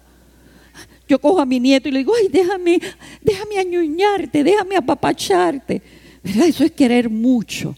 [1.13, 2.81] Yo cojo a mi nieto y le digo, ay, déjame,
[3.21, 5.79] déjame añuñarte, déjame apapacharte.
[6.23, 6.47] ¿Verdad?
[6.47, 7.77] Eso es querer mucho.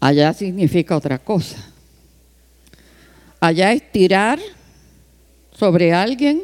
[0.00, 1.58] Allá significa otra cosa.
[3.38, 4.38] Allá es tirar
[5.52, 6.40] sobre alguien.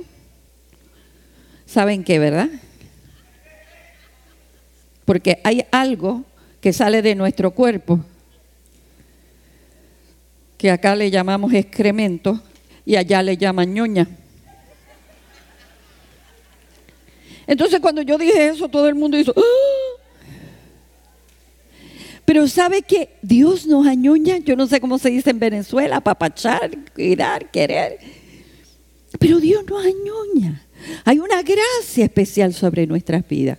[1.65, 2.51] ¿Saben qué, verdad?
[5.07, 6.23] Porque hay algo
[6.61, 8.05] que sale de nuestro cuerpo,
[10.59, 12.43] que acá le llamamos excremento
[12.85, 14.07] y allá le llaman ñoña.
[17.47, 19.33] Entonces cuando yo dije eso, todo el mundo hizo...
[19.37, 19.77] ¡Ah!
[22.27, 26.71] Pero sabe que Dios nos añoña, yo no sé cómo se dice en Venezuela, papachar,
[26.93, 27.99] cuidar, querer.
[29.21, 30.67] Pero Dios nos añoña.
[31.05, 33.59] Hay una gracia especial sobre nuestras vidas.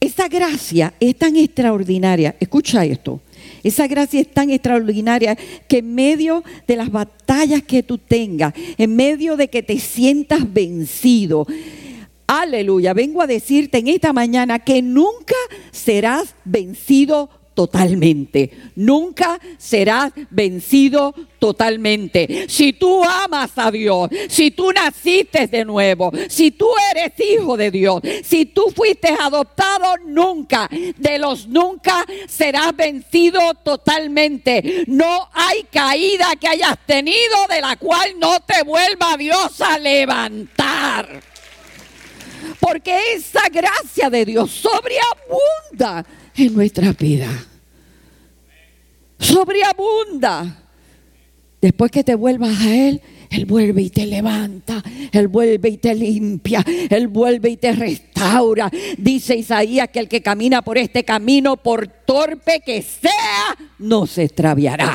[0.00, 2.34] Esa gracia es tan extraordinaria.
[2.40, 3.20] Escucha esto.
[3.62, 5.36] Esa gracia es tan extraordinaria
[5.68, 10.52] que en medio de las batallas que tú tengas, en medio de que te sientas
[10.52, 11.46] vencido,
[12.26, 15.34] Aleluya, vengo a decirte en esta mañana que nunca
[15.70, 18.50] serás vencido totalmente.
[18.74, 22.46] Nunca serás vencido totalmente.
[22.48, 27.70] Si tú amas a Dios, si tú naciste de nuevo, si tú eres hijo de
[27.70, 34.84] Dios, si tú fuiste adoptado, nunca, de los nunca serás vencido totalmente.
[34.88, 41.33] No hay caída que hayas tenido de la cual no te vuelva Dios a levantar
[42.60, 46.04] porque esa gracia de Dios sobreabunda
[46.36, 47.28] en nuestra vida.
[49.18, 50.60] Sobreabunda.
[51.60, 55.94] Después que te vuelvas a Él, Él vuelve y te levanta, Él vuelve y te
[55.94, 58.70] limpia, Él vuelve y te restaura.
[58.98, 64.24] Dice Isaías que el que camina por este camino, por torpe que sea, no se
[64.24, 64.94] extraviará.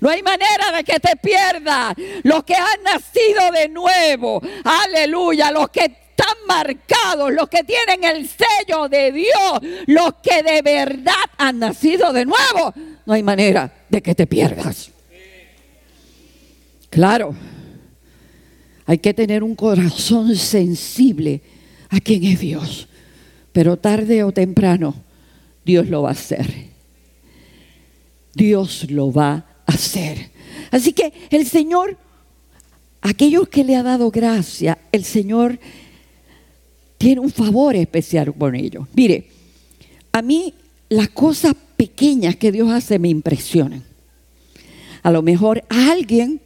[0.00, 1.94] No hay manera de que te pierdas.
[2.22, 8.28] Los que han nacido de nuevo, aleluya, los que están marcados, los que tienen el
[8.28, 12.74] sello de Dios, los que de verdad han nacido de nuevo,
[13.06, 14.90] no hay manera de que te pierdas.
[16.90, 17.34] Claro,
[18.86, 21.40] hay que tener un corazón sensible
[21.90, 22.88] a quien es Dios,
[23.52, 24.94] pero tarde o temprano
[25.64, 26.68] Dios lo va a hacer.
[28.34, 29.32] Dios lo va
[29.66, 30.30] a hacer.
[30.70, 31.96] Así que el Señor,
[33.02, 35.58] aquellos que le ha dado gracia, el Señor
[36.98, 38.86] tiene un favor especial con ellos.
[38.94, 39.28] Mire,
[40.12, 40.52] a mí
[40.88, 43.84] las cosas pequeñas que Dios hace me impresionan.
[45.02, 46.40] A lo mejor alguien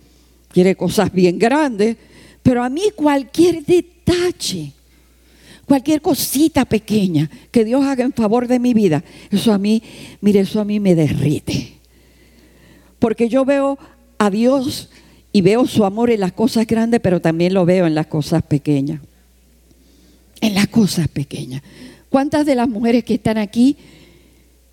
[0.52, 1.96] quiere cosas bien grandes,
[2.42, 4.72] pero a mí cualquier detalle,
[5.64, 9.82] cualquier cosita pequeña que Dios haga en favor de mi vida, eso a mí,
[10.20, 11.72] mire, eso a mí me derrite.
[12.98, 13.78] Porque yo veo
[14.18, 14.90] a Dios
[15.32, 18.42] y veo su amor en las cosas grandes, pero también lo veo en las cosas
[18.42, 19.00] pequeñas
[20.42, 21.62] en las cosas pequeñas.
[22.10, 23.78] ¿Cuántas de las mujeres que están aquí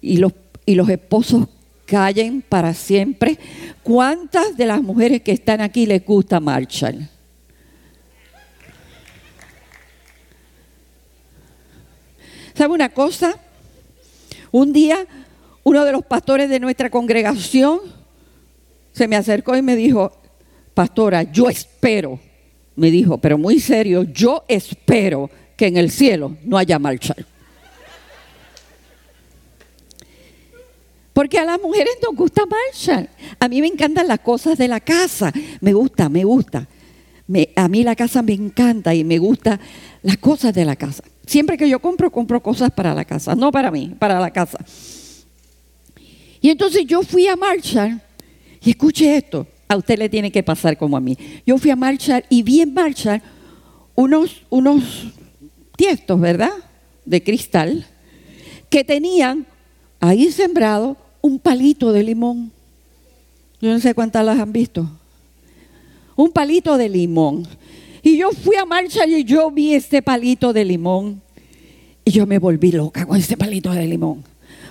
[0.01, 0.34] y los,
[0.65, 1.47] y los esposos
[1.86, 3.38] callen para siempre?
[3.84, 7.07] ¿Cuántas de las mujeres que están aquí les gusta Marshall?
[12.55, 13.36] ¿Sabe una cosa?
[14.51, 15.07] Un día
[15.63, 17.80] uno de los pastores de nuestra congregación
[18.91, 20.11] se me acercó y me dijo,
[20.74, 22.20] pastora, yo espero,
[22.76, 25.30] me dijo, pero muy serio, yo espero
[25.60, 27.26] que en el cielo no haya Marshall.
[31.12, 33.10] Porque a las mujeres nos gusta Marshall.
[33.38, 35.34] A mí me encantan las cosas de la casa.
[35.60, 36.66] Me gusta, me gusta.
[37.57, 39.60] a mí la casa me encanta y me gusta
[40.01, 41.03] las cosas de la casa.
[41.26, 44.60] Siempre que yo compro, compro cosas para la casa, no para mí, para la casa.
[46.39, 48.01] Y entonces yo fui a Marshall
[48.62, 51.18] y escuche esto, a usted le tiene que pasar como a mí.
[51.45, 53.22] Yo fui a Marshall y vi en Marshall
[53.95, 55.18] unos, unos
[55.80, 56.51] tiestos, ¿verdad?
[57.05, 57.86] De cristal,
[58.69, 59.45] que tenían
[60.01, 62.51] ahí sembrado un palito de limón.
[63.61, 64.89] Yo no sé cuántas las han visto.
[66.17, 67.47] Un palito de limón.
[68.03, 71.21] Y yo fui a Marshall y yo vi este palito de limón.
[72.03, 74.25] Y yo me volví loca con este palito de limón.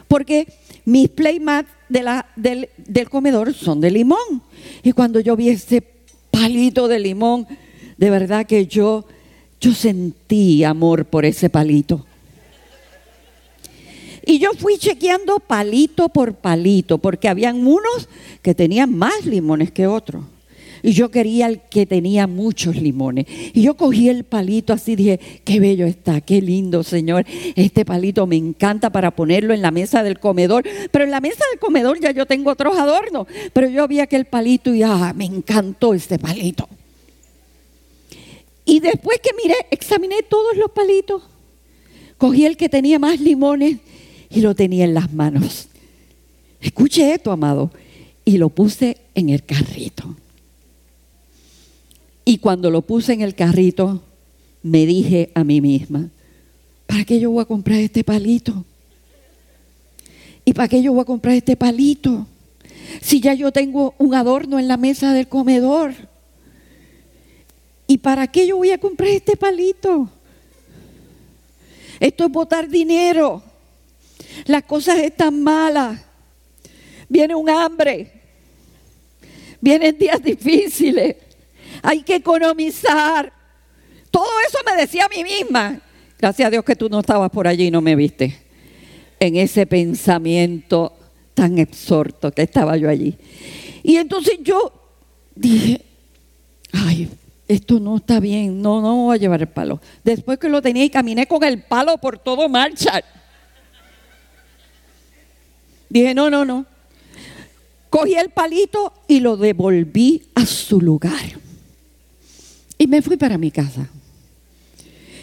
[0.08, 0.46] Porque
[0.84, 4.42] mis playmats de la, del, del comedor son de limón.
[4.82, 5.82] Y cuando yo vi ese
[6.30, 7.46] palito de limón,
[7.96, 9.06] de verdad que yo,
[9.60, 12.04] yo sentí amor por ese palito.
[14.24, 18.08] Y yo fui chequeando palito por palito, porque habían unos
[18.42, 20.24] que tenían más limones que otros.
[20.82, 23.26] Y yo quería el que tenía muchos limones.
[23.52, 27.24] Y yo cogí el palito así, dije, qué bello está, qué lindo, Señor.
[27.56, 30.62] Este palito me encanta para ponerlo en la mesa del comedor.
[30.90, 33.26] Pero en la mesa del comedor ya yo tengo otros adornos.
[33.52, 36.68] Pero yo vi aquel palito y, ah, me encantó este palito.
[38.68, 41.22] Y después que miré, examiné todos los palitos.
[42.18, 43.78] Cogí el que tenía más limones
[44.28, 45.68] y lo tenía en las manos.
[46.60, 47.70] Escuche esto, amado.
[48.26, 50.14] Y lo puse en el carrito.
[52.26, 54.02] Y cuando lo puse en el carrito,
[54.62, 56.10] me dije a mí misma,
[56.86, 58.66] ¿para qué yo voy a comprar este palito?
[60.44, 62.26] ¿Y para qué yo voy a comprar este palito?
[63.00, 65.94] Si ya yo tengo un adorno en la mesa del comedor.
[67.88, 70.08] ¿Y para qué yo voy a comprar este palito?
[71.98, 73.42] Esto es botar dinero.
[74.44, 76.00] Las cosas están malas.
[77.08, 78.12] Viene un hambre.
[79.60, 81.16] Vienen días difíciles
[81.82, 83.32] hay que economizar.
[84.10, 85.80] Todo eso me decía a mí misma.
[86.18, 88.36] Gracias a Dios que tú no estabas por allí y no me viste.
[89.20, 90.96] En ese pensamiento
[91.34, 93.16] tan absorto que estaba yo allí.
[93.82, 94.72] Y entonces yo
[95.34, 95.84] dije,
[96.72, 97.08] ay,
[97.48, 99.80] esto no está bien, no, no voy a llevar el palo.
[100.04, 103.02] Después que lo tenía y caminé con el palo por todo marcha.
[105.88, 106.66] Dije, no, no, no.
[107.88, 111.38] Cogí el palito y lo devolví a su lugar.
[112.76, 113.88] Y me fui para mi casa.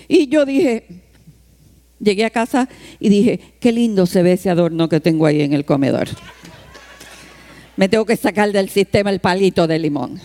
[0.07, 0.87] Y yo dije,
[1.99, 2.67] llegué a casa
[2.99, 6.07] y dije, qué lindo se ve ese adorno que tengo ahí en el comedor.
[7.77, 10.19] Me tengo que sacar del sistema el palito de limón.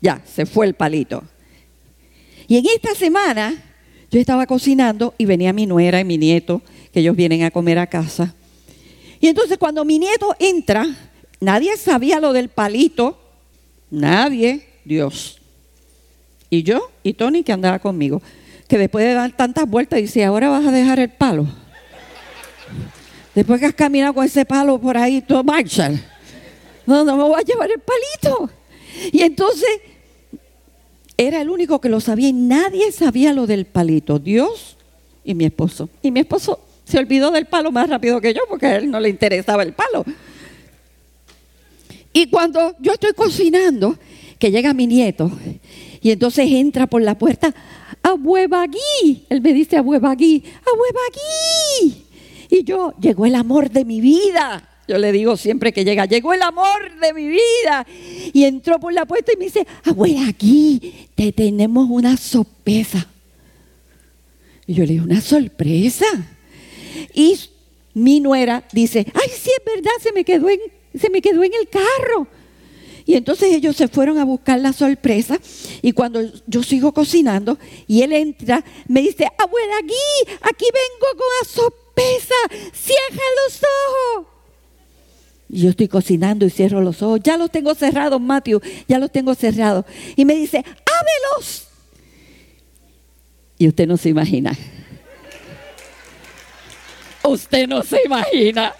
[0.00, 1.24] Ya, se fue el palito.
[2.46, 3.54] Y en esta semana
[4.10, 7.78] yo estaba cocinando y venía mi nuera y mi nieto, que ellos vienen a comer
[7.78, 8.34] a casa.
[9.20, 10.86] Y entonces cuando mi nieto entra,
[11.40, 13.18] nadie sabía lo del palito,
[13.90, 15.38] nadie, Dios.
[16.48, 18.22] Y yo y Tony que andaba conmigo,
[18.66, 21.46] que después de dar tantas vueltas dice, ahora vas a dejar el palo.
[23.34, 26.02] Después que has caminado con ese palo por ahí, todo Marshall.
[26.86, 28.50] No, no me voy a llevar el palito.
[29.12, 29.68] Y entonces
[31.16, 34.18] era el único que lo sabía y nadie sabía lo del palito.
[34.18, 34.76] Dios
[35.24, 35.88] y mi esposo.
[36.02, 39.00] Y mi esposo se olvidó del palo más rápido que yo porque a él no
[39.00, 40.04] le interesaba el palo.
[42.12, 43.98] Y cuando yo estoy cocinando,
[44.38, 45.30] que llega mi nieto
[46.00, 47.54] y entonces entra por la puerta,
[48.02, 49.26] Abuebagui.
[49.28, 52.04] Él me dice Abuebagui, Abuebagui.
[52.50, 54.66] Y yo, llegó el amor de mi vida.
[54.88, 57.86] Yo le digo siempre que llega, llegó el amor de mi vida.
[58.32, 59.66] Y entró por la puerta y me dice,
[60.26, 63.06] aquí te tenemos una sorpresa.
[64.66, 66.06] Y yo le digo, ¿una sorpresa?
[67.12, 67.38] Y
[67.92, 70.60] mi nuera dice, ay, sí, es verdad, se me quedó en,
[70.98, 72.26] se me quedó en el carro.
[73.04, 75.38] Y entonces ellos se fueron a buscar la sorpresa
[75.82, 81.26] y cuando yo sigo cocinando y él entra, me dice, abuela, aquí, aquí vengo con
[81.40, 82.34] la sorpresa,
[82.72, 84.37] cierra los ojos.
[85.48, 87.20] Yo estoy cocinando y cierro los ojos.
[87.22, 89.84] Ya los tengo cerrados, Matthew, ya los tengo cerrados.
[90.14, 91.68] Y me dice, ábelos.
[93.56, 94.56] Y usted no se imagina.
[97.22, 98.74] Usted no se imagina.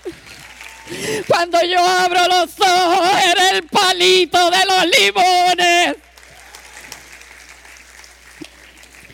[1.26, 5.96] Cuando yo abro los ojos era el palito de los limones.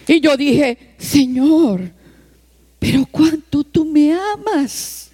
[0.07, 1.91] Y yo dije, Señor,
[2.79, 5.11] pero cuánto tú me amas.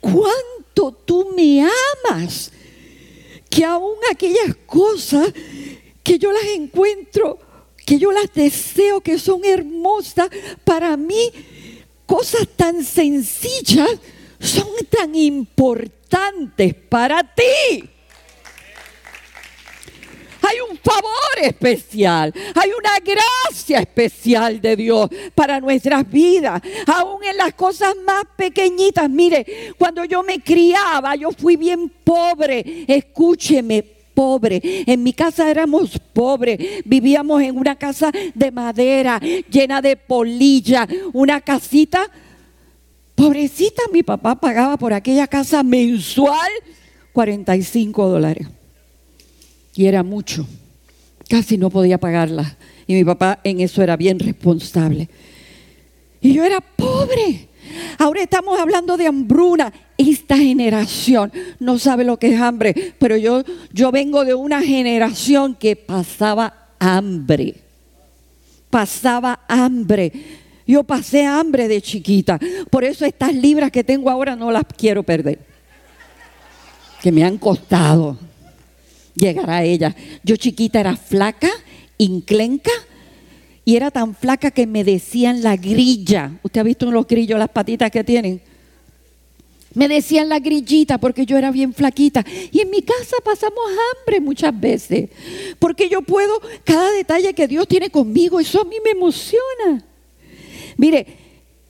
[0.00, 1.66] Cuánto tú me
[2.08, 2.52] amas.
[3.48, 5.32] Que aún aquellas cosas
[6.02, 7.38] que yo las encuentro,
[7.84, 10.28] que yo las deseo, que son hermosas,
[10.64, 11.30] para mí,
[12.06, 13.90] cosas tan sencillas,
[14.40, 17.88] son tan importantes para ti.
[20.42, 27.36] Hay un favor especial, hay una gracia especial de Dios para nuestras vidas, aún en
[27.36, 29.08] las cosas más pequeñitas.
[29.08, 32.84] Mire, cuando yo me criaba, yo fui bien pobre.
[32.88, 33.82] Escúcheme,
[34.14, 34.60] pobre.
[34.86, 36.58] En mi casa éramos pobres.
[36.84, 42.10] Vivíamos en una casa de madera llena de polilla, una casita.
[43.14, 46.50] Pobrecita, mi papá pagaba por aquella casa mensual
[47.12, 48.48] 45 dólares.
[49.74, 50.46] Y era mucho.
[51.28, 52.56] Casi no podía pagarla.
[52.86, 55.08] Y mi papá en eso era bien responsable.
[56.20, 57.48] Y yo era pobre.
[57.98, 59.72] Ahora estamos hablando de hambruna.
[59.96, 63.42] Esta generación no sabe lo que es hambre, pero yo,
[63.72, 67.54] yo vengo de una generación que pasaba hambre.
[68.70, 70.12] Pasaba hambre.
[70.66, 72.38] Yo pasé hambre de chiquita.
[72.70, 75.38] Por eso estas libras que tengo ahora no las quiero perder.
[77.00, 78.16] Que me han costado
[79.14, 79.94] llegar a ellas.
[80.22, 81.50] Yo chiquita era flaca,
[81.98, 82.72] inclenca
[83.64, 86.38] y era tan flaca que me decían la grilla.
[86.42, 88.40] ¿Usted ha visto los grillos, las patitas que tienen?
[89.74, 92.24] Me decían la grillita porque yo era bien flaquita.
[92.50, 93.64] Y en mi casa pasamos
[94.00, 95.08] hambre muchas veces.
[95.58, 99.84] Porque yo puedo, cada detalle que Dios tiene conmigo, eso a mí me emociona.
[100.76, 101.06] Mire,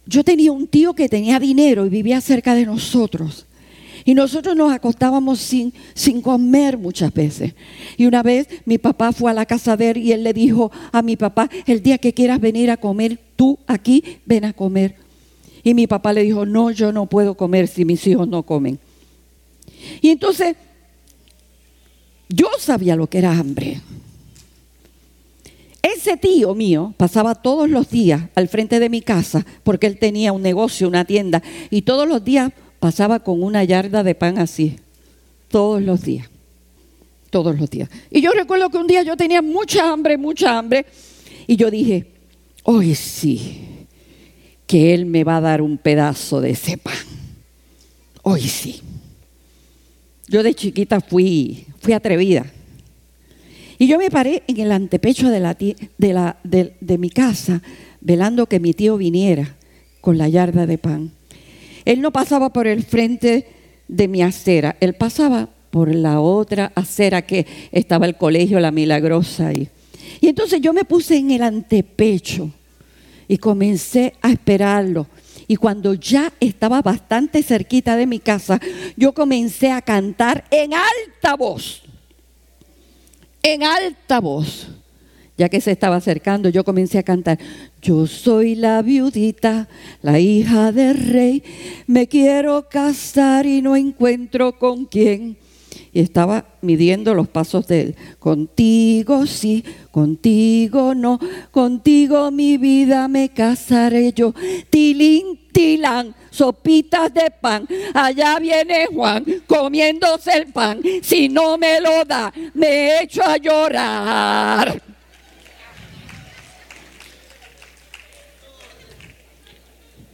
[0.07, 3.47] yo tenía un tío que tenía dinero y vivía cerca de nosotros.
[4.05, 7.55] Y nosotros nos acostábamos sin, sin comer muchas veces.
[7.96, 10.70] Y una vez mi papá fue a la casa de él y él le dijo
[10.90, 14.96] a mi papá, el día que quieras venir a comer tú aquí, ven a comer.
[15.62, 18.78] Y mi papá le dijo, no, yo no puedo comer si mis hijos no comen.
[20.00, 20.57] Y entonces
[22.28, 23.80] yo sabía lo que era hambre.
[25.82, 30.32] Ese tío mío pasaba todos los días al frente de mi casa porque él tenía
[30.32, 32.53] un negocio, una tienda, y todos los días
[32.83, 34.74] pasaba con una yarda de pan así,
[35.47, 36.28] todos los días,
[37.30, 37.89] todos los días.
[38.11, 40.85] Y yo recuerdo que un día yo tenía mucha hambre, mucha hambre,
[41.47, 42.07] y yo dije,
[42.64, 43.87] hoy sí,
[44.66, 46.97] que Él me va a dar un pedazo de ese pan.
[48.22, 48.80] Hoy sí.
[50.26, 52.47] Yo de chiquita fui, fui atrevida.
[53.78, 57.62] Y yo me paré en el antepecho de, la, de, la, de mi casa,
[58.01, 59.55] velando que mi tío viniera
[60.01, 61.12] con la yarda de pan.
[61.85, 63.47] Él no pasaba por el frente
[63.89, 69.49] de mi acera, él pasaba por la otra acera que estaba el colegio La Milagrosa
[69.49, 69.68] ahí.
[70.20, 72.51] Y entonces yo me puse en el antepecho
[73.26, 75.07] y comencé a esperarlo.
[75.49, 78.61] Y cuando ya estaba bastante cerquita de mi casa,
[78.97, 81.83] yo comencé a cantar en alta voz.
[83.43, 84.68] En alta voz
[85.37, 87.39] ya que se estaba acercando, yo comencé a cantar,
[87.80, 89.68] yo soy la viudita,
[90.03, 91.43] la hija del rey,
[91.87, 95.39] me quiero casar y no encuentro con quién.
[95.95, 97.97] Y estaba midiendo los pasos de él.
[98.18, 101.18] Contigo sí, contigo no,
[101.51, 104.35] contigo mi vida me casaré yo.
[104.70, 107.66] Tilín, tilán, sopitas de pan.
[107.93, 110.80] Allá viene Juan comiéndose el pan.
[111.03, 114.91] Si no me lo da, me echo a llorar.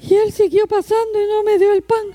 [0.08, 2.06] Y él siguió pasando y no me dio el pan.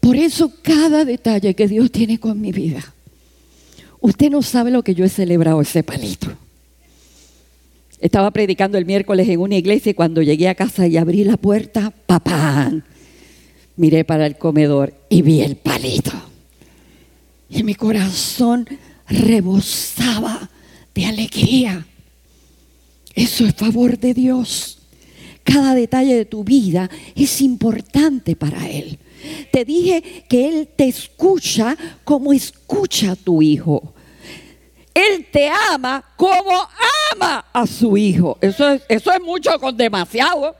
[0.00, 2.92] Por eso cada detalle que Dios tiene con mi vida,
[4.00, 6.28] usted no sabe lo que yo he celebrado ese palito.
[8.00, 11.36] Estaba predicando el miércoles en una iglesia y cuando llegué a casa y abrí la
[11.36, 12.72] puerta, papá,
[13.76, 16.10] miré para el comedor y vi el palito.
[17.48, 18.66] Y mi corazón
[19.06, 20.50] rebosaba
[20.94, 21.86] de alegría.
[23.14, 24.78] Eso es favor de Dios.
[25.44, 28.98] Cada detalle de tu vida es importante para Él.
[29.50, 33.94] Te dije que Él te escucha como escucha a tu hijo.
[34.94, 36.68] Él te ama como
[37.12, 38.38] ama a su hijo.
[38.40, 40.54] Eso es, eso es mucho con demasiado.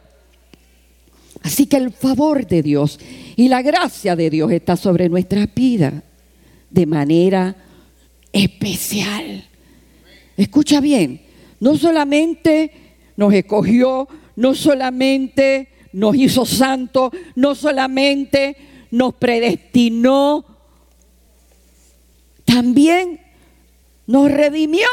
[1.43, 2.99] Así que el favor de Dios
[3.37, 6.03] y la gracia de Dios está sobre nuestra vida
[6.71, 7.57] de manera
[8.33, 9.45] especial.
[10.37, 11.21] Escucha bien,
[11.61, 12.73] no solamente
[13.17, 18.57] nos escogió, no solamente nos hizo santos, no solamente
[18.91, 20.45] nos predestinó,
[22.45, 23.21] también
[24.07, 24.87] nos redimió,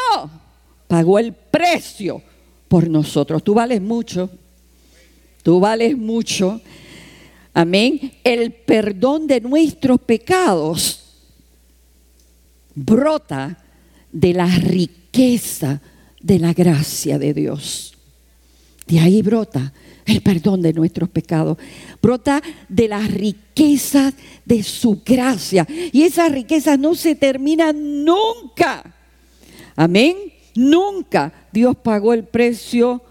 [0.88, 2.22] pagó el precio
[2.68, 3.44] por nosotros.
[3.44, 4.30] Tú vales mucho,
[5.44, 6.62] tú vales mucho.
[7.54, 8.14] Amén.
[8.24, 11.06] El perdón de nuestros pecados
[12.76, 13.58] brota
[14.12, 14.99] de la riqueza
[16.22, 17.94] de la gracia de Dios.
[18.88, 19.74] De ahí brota
[20.06, 21.58] el perdón de nuestros pecados.
[22.02, 24.14] Brota de las riquezas
[24.46, 25.68] de su gracia.
[25.92, 28.96] Y esas riquezas no se terminan nunca.
[29.76, 30.16] Amén.
[30.56, 33.02] Nunca Dios pagó el precio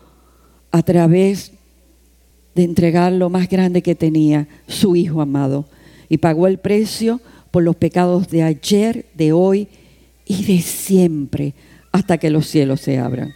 [0.70, 1.52] a través
[2.54, 5.66] de entregar lo más grande que tenía, su Hijo amado.
[6.09, 9.68] Y pagó el precio por los pecados de ayer, de hoy
[10.24, 11.54] y de siempre,
[11.99, 13.34] hasta que los cielos se abran.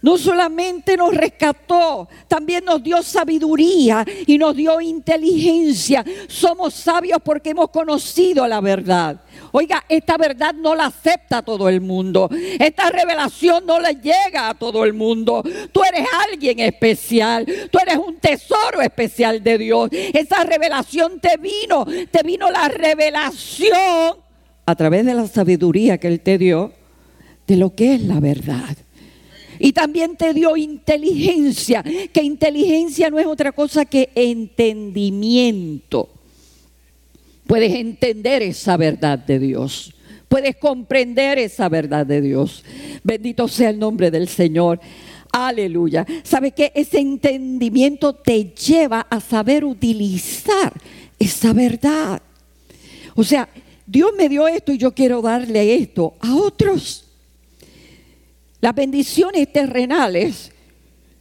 [0.00, 6.04] No solamente nos rescató, también nos dio sabiduría y nos dio inteligencia.
[6.28, 9.20] Somos sabios porque hemos conocido la verdad.
[9.50, 12.30] Oiga, esta verdad no la acepta todo el mundo.
[12.30, 15.42] Esta revelación no le llega a todo el mundo.
[15.72, 17.44] Tú eres alguien especial.
[17.70, 19.88] Tú eres un tesoro especial de Dios.
[19.90, 21.84] Esa revelación te vino.
[22.10, 24.28] Te vino la revelación
[24.64, 26.72] a través de la sabiduría que Él te dio
[27.48, 28.76] de lo que es la verdad.
[29.58, 36.08] Y también te dio inteligencia, que inteligencia no es otra cosa que entendimiento.
[37.46, 39.92] Puedes entender esa verdad de Dios.
[40.28, 42.62] Puedes comprender esa verdad de Dios.
[43.02, 44.78] Bendito sea el nombre del Señor.
[45.32, 46.06] Aleluya.
[46.22, 46.70] ¿Sabe qué?
[46.74, 50.74] Ese entendimiento te lleva a saber utilizar
[51.18, 52.20] esa verdad.
[53.16, 53.48] O sea,
[53.86, 57.07] Dios me dio esto y yo quiero darle esto a otros.
[58.60, 60.52] Las bendiciones terrenales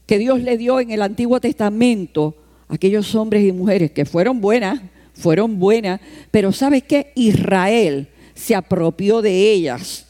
[0.05, 2.35] que Dios le dio en el Antiguo Testamento
[2.67, 4.81] a aquellos hombres y mujeres que fueron buenas,
[5.13, 5.99] fueron buenas,
[6.31, 7.11] pero ¿sabes qué?
[7.15, 10.05] Israel se apropió de ellas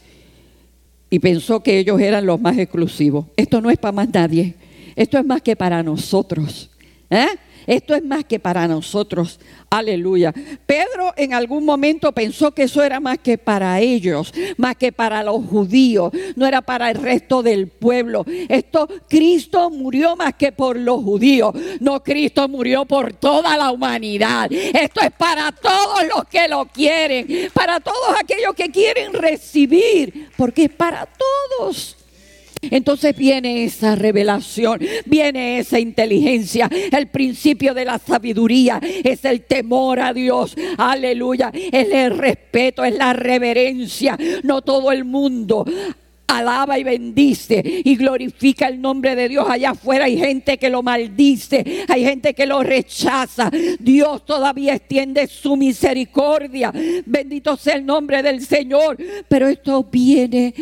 [1.10, 3.26] y pensó que ellos eran los más exclusivos.
[3.36, 4.56] Esto no es para más nadie,
[4.96, 6.70] esto es más que para nosotros.
[7.10, 7.28] ¿Eh?
[7.68, 9.40] Esto es más que para nosotros.
[9.70, 10.34] Aleluya.
[10.66, 15.22] Pedro en algún momento pensó que eso era más que para ellos, más que para
[15.22, 18.26] los judíos, no era para el resto del pueblo.
[18.48, 21.54] Esto, Cristo murió más que por los judíos.
[21.82, 24.50] No, Cristo murió por toda la humanidad.
[24.50, 30.64] Esto es para todos los que lo quieren, para todos aquellos que quieren recibir, porque
[30.66, 31.97] es para todos.
[32.62, 36.70] Entonces viene esa revelación, viene esa inteligencia.
[36.92, 40.56] El principio de la sabiduría es el temor a Dios.
[40.78, 41.52] Aleluya.
[41.54, 44.18] Es el respeto, es la reverencia.
[44.44, 45.66] No todo el mundo
[46.28, 49.46] alaba y bendice y glorifica el nombre de Dios.
[49.50, 53.50] Allá afuera hay gente que lo maldice, hay gente que lo rechaza.
[53.80, 56.72] Dios todavía extiende su misericordia.
[57.06, 58.98] Bendito sea el nombre del Señor.
[59.28, 60.54] Pero esto viene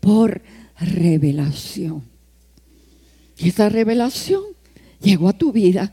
[0.00, 0.40] por
[0.78, 2.02] revelación.
[3.36, 4.42] Y esa revelación
[5.00, 5.92] llegó a tu vida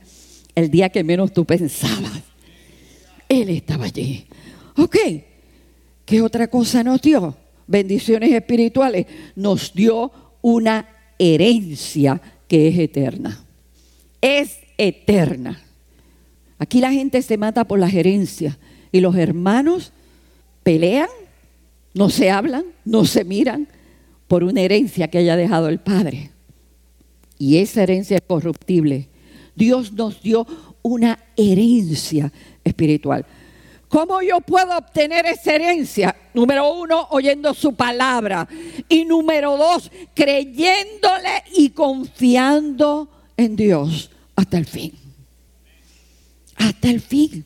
[0.56, 2.22] el día que menos tú pensabas.
[3.30, 4.26] Él estaba allí.
[4.78, 4.98] Ok,
[6.06, 7.36] ¿qué otra cosa nos dio?
[7.68, 9.06] Bendiciones espirituales.
[9.36, 10.12] Nos dio
[10.42, 13.44] una herencia que es eterna.
[14.20, 15.62] Es eterna.
[16.60, 18.58] Aquí la gente se mata por las herencias
[18.92, 19.94] y los hermanos
[20.64, 21.10] pelean,
[21.94, 23.68] no se hablan, no se miran,
[24.32, 26.32] por una herencia que haya dejado el Padre.
[27.38, 29.10] Y esa herencia es corruptible.
[29.56, 30.48] Dios nos dio
[30.84, 32.32] una herencia
[32.64, 33.26] espiritual.
[33.90, 36.16] ¿Cómo yo puedo obtener esa herencia?
[36.34, 38.48] Número uno, oyendo su palabra.
[38.88, 44.94] Y número dos, creyéndole y confiando en Dios hasta el fin.
[46.56, 47.44] Hasta el fin.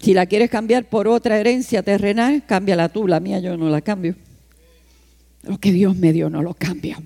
[0.00, 3.82] Si la quieres cambiar por otra herencia terrenal, cámbiala tú, la mía yo no la
[3.82, 4.16] cambio.
[5.42, 7.00] Lo que Dios me dio no lo cambia.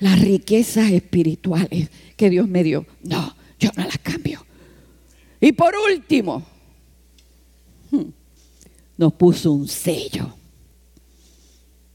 [0.00, 4.44] Las riquezas espirituales que Dios me dio, no, yo no las cambio.
[5.40, 6.44] Y por último,
[7.90, 8.02] hmm,
[8.96, 10.34] nos puso un sello.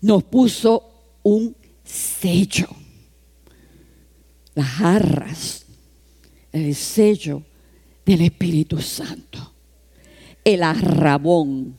[0.02, 2.68] Nos puso un sello.
[4.56, 5.66] Las arras,
[6.52, 7.44] el sello
[8.06, 9.54] del Espíritu Santo.
[10.44, 11.78] El arrabón,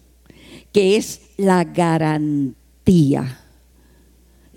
[0.73, 3.40] que es la garantía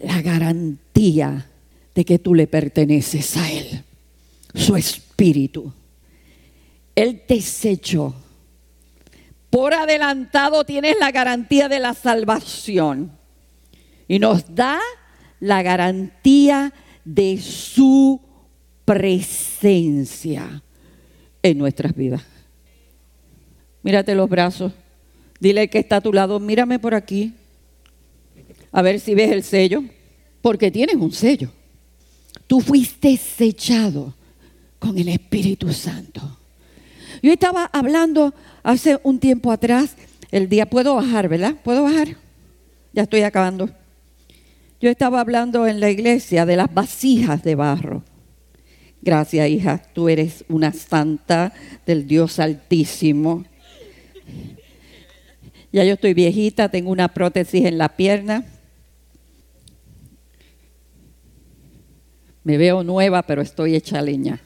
[0.04, 1.50] la garantía
[1.96, 3.84] de que tú le perteneces a Él,
[4.54, 5.72] su espíritu.
[6.96, 8.14] Él te selló.
[9.50, 13.12] Por adelantado tienes la garantía de la salvación
[14.08, 14.80] y nos da
[15.40, 16.74] la garantía
[17.06, 18.20] de su
[18.86, 20.64] presencia
[21.42, 22.24] en nuestras vidas.
[23.84, 24.74] Mírate los brazos.
[25.40, 27.34] Dile que está a tu lado, mírame por aquí
[28.74, 29.84] a ver si ves el sello,
[30.42, 31.50] porque tienes un sello.
[32.48, 34.14] Tú fuiste sellado
[34.80, 36.40] con el Espíritu Santo.
[37.22, 39.96] Yo estaba hablando hace un tiempo atrás,
[40.32, 41.56] el día, puedo bajar, ¿verdad?
[41.64, 42.18] ¿Puedo bajar?
[42.92, 43.70] Ya estoy acabando.
[44.82, 48.04] Yo estaba hablando en la iglesia de las vasijas de barro.
[49.02, 49.82] Gracias, hija.
[49.94, 51.54] Tú eres una santa
[51.86, 53.46] del Dios Altísimo.
[55.72, 58.46] Ya yo estoy viejita, tengo una prótesis en la pierna.
[62.44, 64.42] Me veo nueva, pero estoy hecha leña.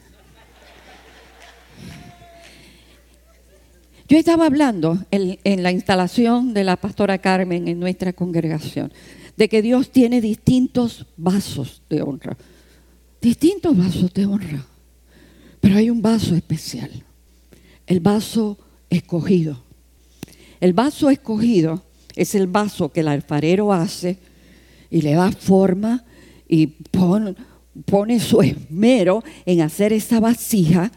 [4.08, 8.90] Yo estaba hablando en, la instalación de la pastora Carmen en nuestra congregación
[9.36, 12.38] de que Dios tiene distintos vasos de honra.
[13.20, 14.64] Distintos vasos de honra.
[15.60, 16.90] Pero hay un vaso especial.
[17.86, 18.56] El vaso
[18.88, 19.62] escogido.
[20.60, 21.82] El vaso escogido
[22.16, 24.18] es el vaso que el alfarero hace
[24.90, 26.04] y le da forma
[26.48, 26.66] y
[27.84, 30.92] pone su esmero en hacer esa vasija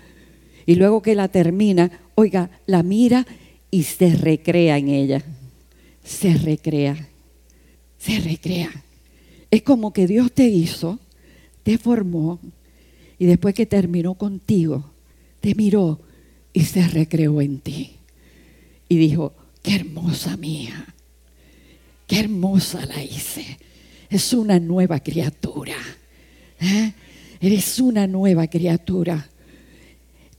[0.66, 3.26] y luego que la termina, oiga, la mira
[3.70, 5.24] y se recrea en ella.
[6.04, 7.08] Se recrea
[8.02, 8.72] se recrea.
[9.52, 11.00] Es como que Dios te hizo,
[11.64, 12.40] te formó
[13.20, 14.92] y después que terminó contigo,
[15.40, 16.02] te miró
[16.52, 17.92] y se recreó en ti.
[18.90, 20.96] Y dijo, qué hermosa mía,
[22.08, 23.60] qué hermosa la hice.
[24.10, 25.76] Es una nueva criatura.
[26.62, 26.94] ¿Eh?
[27.40, 29.28] Eres una nueva criatura.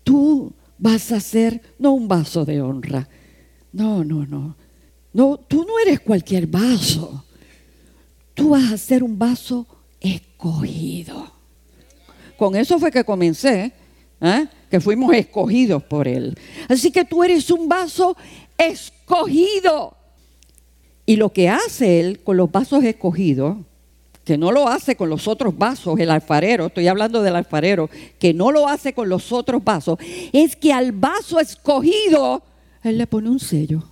[0.03, 3.09] Tú vas a ser no un vaso de honra.
[3.73, 4.57] No, no, no.
[5.13, 7.25] No, tú no eres cualquier vaso
[8.35, 9.67] tú vas a ser un vaso
[10.01, 11.31] escogido.
[12.37, 13.73] Con eso fue que comencé,
[14.21, 14.47] ¿eh?
[14.71, 16.37] que fuimos escogidos por Él.
[16.69, 18.17] Así que tú eres un vaso
[18.59, 19.97] escogido.
[21.05, 23.59] Y lo que hace Él con los vasos escogidos,
[24.25, 28.33] que no lo hace con los otros vasos, el alfarero, estoy hablando del alfarero, que
[28.33, 29.99] no lo hace con los otros vasos,
[30.33, 32.43] es que al vaso escogido,
[32.83, 33.83] Él le pone un sello.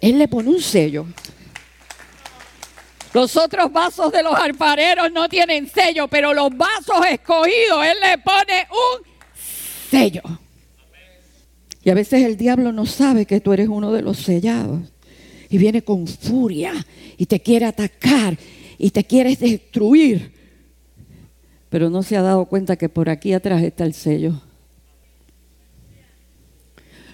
[0.00, 1.06] Él le pone un sello.
[3.12, 8.18] Los otros vasos de los alfareros no tienen sello, pero los vasos escogidos, Él le
[8.18, 9.06] pone un
[9.90, 10.22] sello.
[11.82, 14.80] Y a veces el diablo no sabe que tú eres uno de los sellados.
[15.50, 16.72] Y viene con furia
[17.18, 18.38] y te quiere atacar
[18.78, 20.32] y te quiere destruir.
[21.68, 24.40] Pero no se ha dado cuenta que por aquí atrás está el sello.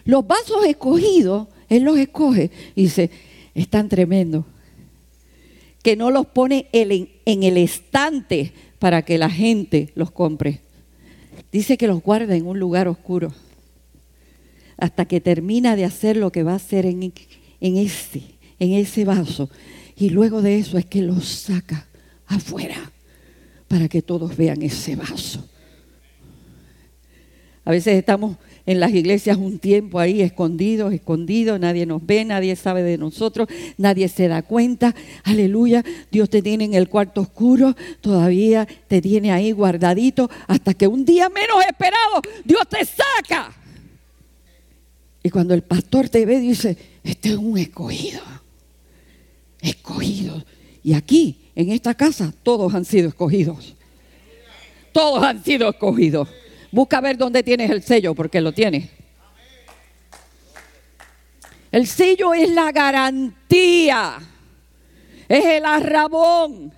[0.04, 3.10] Los vasos escogidos, Él los escoge y dice,
[3.54, 4.44] están tremendos
[5.86, 10.58] que no los pone en el estante para que la gente los compre.
[11.52, 13.32] Dice que los guarda en un lugar oscuro
[14.78, 17.12] hasta que termina de hacer lo que va a hacer en,
[17.60, 18.22] en, ese,
[18.58, 19.50] en ese vaso.
[19.96, 21.86] Y luego de eso es que los saca
[22.26, 22.92] afuera
[23.68, 25.46] para que todos vean ese vaso.
[27.64, 32.54] A veces estamos en las iglesias un tiempo ahí escondidos, escondidos, nadie nos ve, nadie
[32.56, 34.94] sabe de nosotros, nadie se da cuenta.
[35.24, 40.86] Aleluya, Dios te tiene en el cuarto oscuro, todavía te tiene ahí guardadito, hasta que
[40.86, 43.52] un día menos esperado Dios te saca.
[45.22, 46.76] Y cuando el pastor te ve, dice,
[47.06, 48.20] este es un escogido,
[49.60, 50.44] escogido.
[50.82, 53.74] Y aquí, en esta casa, todos han sido escogidos.
[54.92, 56.28] Todos han sido escogidos.
[56.72, 58.90] Busca ver dónde tienes el sello, porque lo tienes.
[61.70, 64.18] El sello es la garantía,
[65.28, 66.72] es el arrabón,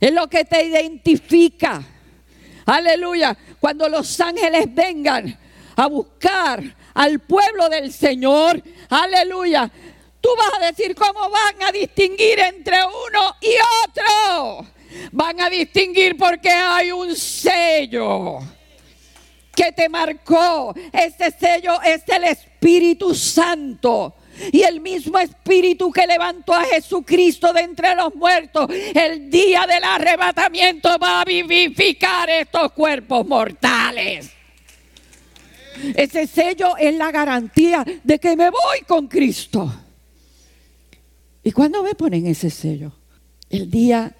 [0.00, 1.82] es lo que te identifica.
[2.64, 3.36] Aleluya.
[3.60, 5.38] Cuando los ángeles vengan
[5.76, 9.70] a buscar al pueblo del Señor, aleluya.
[10.20, 13.54] Tú vas a decir cómo van a distinguir entre uno y
[13.88, 14.66] otro.
[15.10, 18.38] Van a distinguir porque hay un sello
[19.54, 20.74] que te marcó.
[20.92, 24.14] Ese sello es el Espíritu Santo.
[24.50, 29.84] Y el mismo Espíritu que levantó a Jesucristo de entre los muertos, el día del
[29.84, 34.30] arrebatamiento va a vivificar estos cuerpos mortales.
[35.94, 39.72] Ese sello es la garantía de que me voy con Cristo.
[41.42, 42.92] ¿Y cuándo me ponen ese sello?
[43.50, 44.14] El día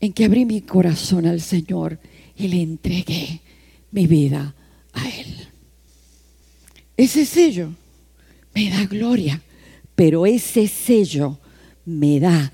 [0.00, 1.98] en que abrí mi corazón al Señor
[2.36, 3.40] y le entregué
[3.90, 4.54] mi vida
[4.92, 5.48] a Él.
[6.96, 7.70] Ese sello
[8.54, 9.42] me da gloria,
[9.94, 11.38] pero ese sello
[11.84, 12.52] me da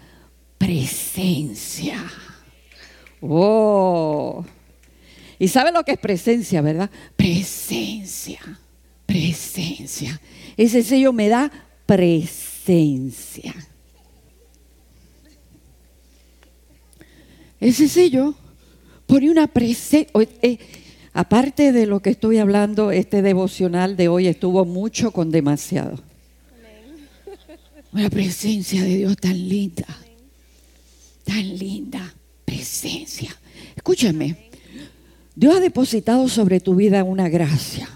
[0.58, 2.02] presencia.
[3.20, 4.44] Oh.
[5.42, 6.88] ¿Y sabe lo que es presencia, verdad?
[7.16, 8.38] Presencia,
[9.04, 10.20] presencia.
[10.56, 11.50] Ese sello me da
[11.84, 13.52] presencia.
[17.58, 18.36] Ese sello
[19.08, 20.12] pone una presencia.
[20.42, 20.58] Eh,
[21.12, 25.98] Aparte de lo que estoy hablando, este devocional de hoy estuvo mucho con demasiado.
[27.92, 29.88] Una presencia de Dios tan linda,
[31.24, 32.14] tan linda
[32.44, 33.36] presencia.
[33.74, 34.51] Escúchame,
[35.34, 37.88] Dios ha depositado sobre tu vida una gracia,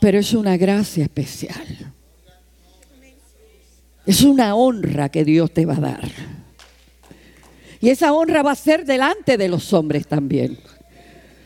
[0.00, 1.92] pero es una gracia especial.
[4.06, 6.10] Es una honra que Dios te va a dar.
[7.80, 10.58] Y esa honra va a ser delante de los hombres también.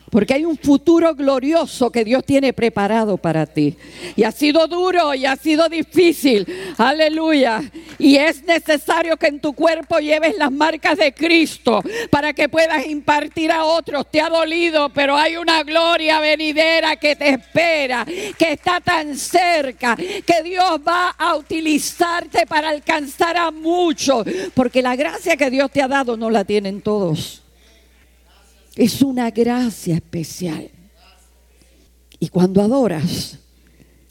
[0.09, 3.75] Porque hay un futuro glorioso que Dios tiene preparado para ti.
[4.15, 6.47] Y ha sido duro y ha sido difícil.
[6.77, 7.61] Aleluya.
[7.97, 12.85] Y es necesario que en tu cuerpo lleves las marcas de Cristo para que puedas
[12.85, 14.09] impartir a otros.
[14.09, 19.95] Te ha dolido, pero hay una gloria venidera que te espera, que está tan cerca,
[19.95, 24.25] que Dios va a utilizarte para alcanzar a muchos.
[24.53, 27.43] Porque la gracia que Dios te ha dado no la tienen todos.
[28.79, 30.71] Es una gracia especial.
[32.17, 33.37] Y cuando adoras,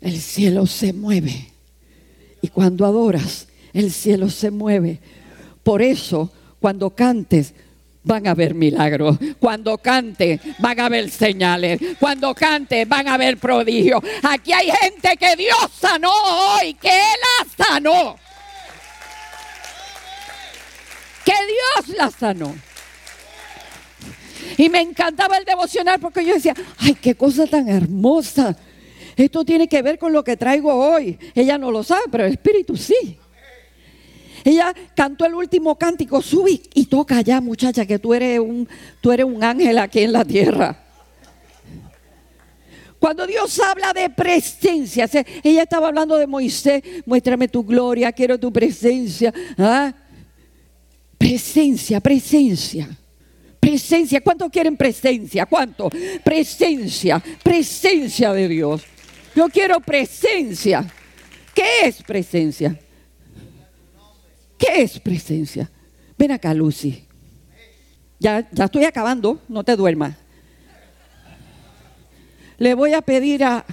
[0.02, 1.48] el cielo se mueve.
[2.42, 5.00] Y cuando adoras, el cielo se mueve.
[5.62, 7.54] Por eso, cuando cantes,
[8.02, 9.16] van a haber milagros.
[9.40, 11.80] Cuando cante, van a haber señales.
[11.98, 14.02] Cuando cante, van a haber prodigios.
[14.22, 18.16] Aquí hay gente que Dios sanó hoy, que Él la sanó.
[21.24, 22.67] Que Dios la sanó.
[24.56, 28.56] Y me encantaba el devocional porque yo decía, ay, qué cosa tan hermosa.
[29.16, 31.18] Esto tiene que ver con lo que traigo hoy.
[31.34, 33.18] Ella no lo sabe, pero el Espíritu sí.
[34.44, 38.68] Ella cantó el último cántico, sube y toca ya, muchacha, que tú eres un,
[39.00, 40.84] tú eres un ángel aquí en la tierra.
[42.98, 45.08] Cuando Dios habla de presencia,
[45.42, 49.32] ella estaba hablando de Moisés, muéstrame tu gloria, quiero tu presencia.
[49.56, 49.92] ¿Ah?
[51.16, 52.88] Presencia, presencia.
[53.60, 55.46] Presencia, ¿cuántos quieren presencia?
[55.46, 55.90] ¿Cuánto?
[56.24, 58.82] Presencia, presencia de Dios.
[59.34, 60.86] Yo quiero presencia.
[61.54, 62.78] ¿Qué es presencia?
[64.56, 65.70] ¿Qué es presencia?
[66.16, 67.04] Ven acá, Lucy.
[68.18, 70.16] Ya, ya estoy acabando, no te duermas.
[72.58, 73.64] Le voy a pedir a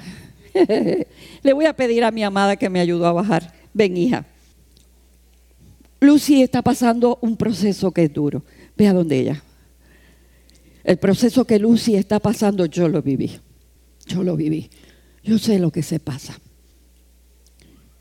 [1.44, 3.54] le voy a pedir a mi amada que me ayudó a bajar.
[3.74, 4.26] Ven, hija.
[6.00, 8.44] Lucy está pasando un proceso que es duro.
[8.78, 9.44] Ve a donde ella.
[10.86, 13.32] El proceso que Lucy está pasando, yo lo viví.
[14.06, 14.70] Yo lo viví.
[15.24, 16.40] Yo sé lo que se pasa.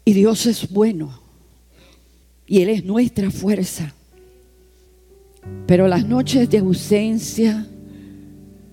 [0.04, 1.18] Y Dios es bueno.
[2.46, 3.94] Y Él es nuestra fuerza.
[5.66, 7.66] Pero las noches de ausencia,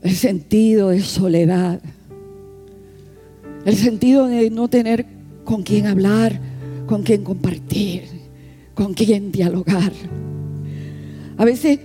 [0.02, 1.82] el sentido de soledad,
[3.64, 5.06] el sentido de no tener
[5.46, 6.38] con quién hablar,
[6.86, 8.04] con quién compartir,
[8.74, 9.94] con quién dialogar.
[11.38, 11.80] A veces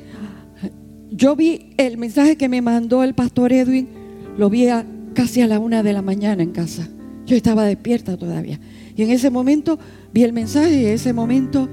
[1.16, 3.88] yo vi el mensaje que me mandó el pastor Edwin,
[4.36, 4.66] lo vi
[5.14, 6.88] casi a la una de la mañana en casa.
[7.24, 8.60] Yo estaba despierta todavía.
[8.94, 9.78] Y en ese momento
[10.12, 11.68] vi el mensaje y en ese momento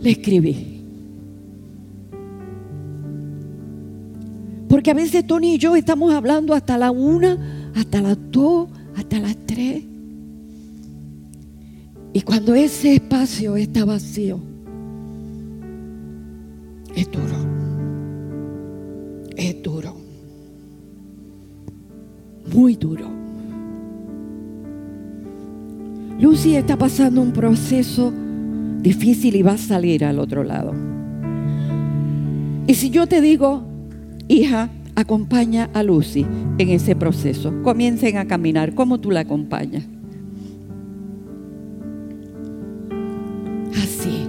[0.00, 0.82] le escribí.
[4.68, 9.18] Porque a veces Tony y yo estamos hablando hasta la una, hasta las dos, hasta
[9.18, 9.82] las tres.
[12.12, 14.40] Y cuando ese espacio está vacío,
[16.94, 17.55] es duro
[19.36, 19.94] es duro.
[22.52, 23.06] Muy duro.
[26.18, 28.12] Lucy está pasando un proceso
[28.80, 30.72] difícil y va a salir al otro lado.
[32.66, 33.64] Y si yo te digo,
[34.26, 36.24] hija, acompaña a Lucy
[36.58, 39.84] en ese proceso, comiencen a caminar, ¿cómo tú la acompañas?
[43.74, 44.26] Así.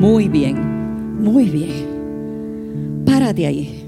[0.00, 3.04] Muy bien, muy bien.
[3.06, 3.83] Párate ahí.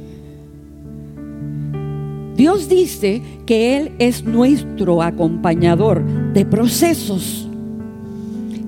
[2.46, 7.48] Dios dice que Él es nuestro acompañador de procesos.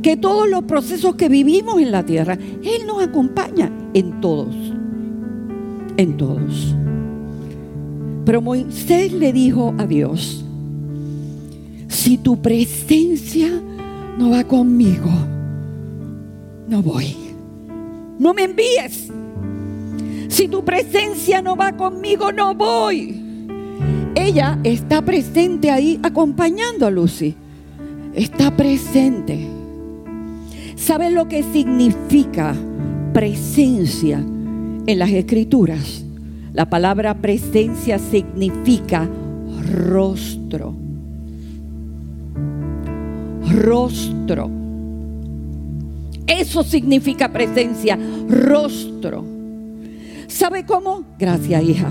[0.03, 4.53] Que todos los procesos que vivimos en la tierra, Él nos acompaña en todos.
[5.97, 6.74] En todos.
[8.24, 10.45] Pero Moisés le dijo a Dios,
[11.87, 13.49] si tu presencia
[14.18, 15.09] no va conmigo,
[16.66, 17.14] no voy.
[18.18, 19.09] No me envíes.
[20.26, 23.28] Si tu presencia no va conmigo, no voy
[24.18, 27.34] ella está presente ahí acompañando a Lucy.
[28.14, 29.46] Está presente.
[30.76, 32.54] ¿Saben lo que significa
[33.12, 36.04] presencia en las escrituras?
[36.52, 39.08] La palabra presencia significa
[39.72, 40.74] rostro.
[43.50, 44.50] Rostro.
[46.26, 47.98] Eso significa presencia,
[48.28, 49.24] rostro.
[50.26, 51.04] ¿Sabe cómo?
[51.18, 51.88] Gracias, hija.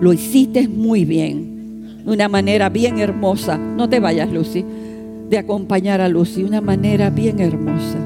[0.00, 3.56] Lo hiciste muy bien, de una manera bien hermosa.
[3.56, 4.64] No te vayas, Lucy,
[5.30, 7.98] de acompañar a Lucy, una manera bien hermosa.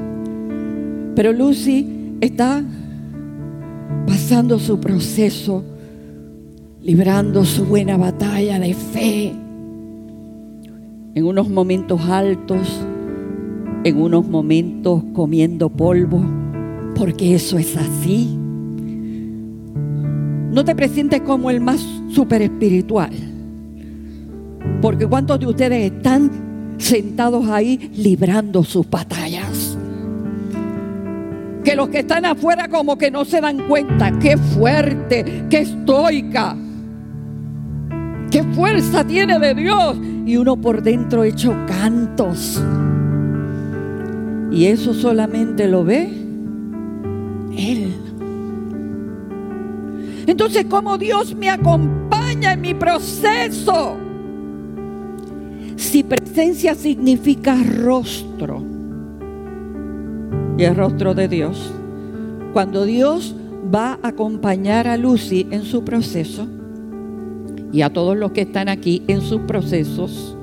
[1.15, 2.63] Pero Lucy está
[4.07, 5.63] pasando su proceso,
[6.81, 9.33] librando su buena batalla de fe,
[11.13, 12.81] en unos momentos altos,
[13.83, 16.23] en unos momentos comiendo polvo,
[16.95, 18.40] porque eso es así.
[20.51, 21.79] No te presentes como el más
[22.09, 23.11] super espiritual,
[24.81, 29.77] porque ¿cuántos de ustedes están sentados ahí librando sus batallas?
[31.63, 36.57] Que los que están afuera como que no se dan cuenta, qué fuerte, qué estoica,
[38.29, 39.97] qué fuerza tiene de Dios.
[40.25, 42.61] Y uno por dentro hecho cantos.
[44.51, 46.09] Y eso solamente lo ve
[47.57, 47.90] Él.
[50.27, 53.97] Entonces, ¿cómo Dios me acompaña en mi proceso?
[55.75, 58.63] Si presencia significa rostro,
[60.57, 61.73] y el rostro de Dios,
[62.53, 63.35] cuando Dios
[63.73, 66.47] va a acompañar a Lucy en su proceso,
[67.71, 70.35] y a todos los que están aquí en sus procesos,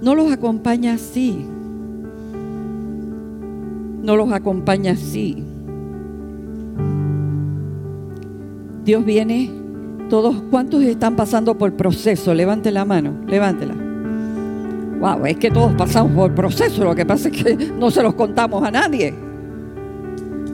[0.00, 1.44] no los acompaña así.
[4.02, 5.42] No los acompaña así.
[8.84, 9.50] Dios viene,
[10.10, 12.34] todos, ¿cuántos están pasando por proceso?
[12.34, 13.74] Levante la mano, levántela.
[15.00, 18.14] Wow, es que todos pasamos por proceso, lo que pasa es que no se los
[18.14, 19.14] contamos a nadie.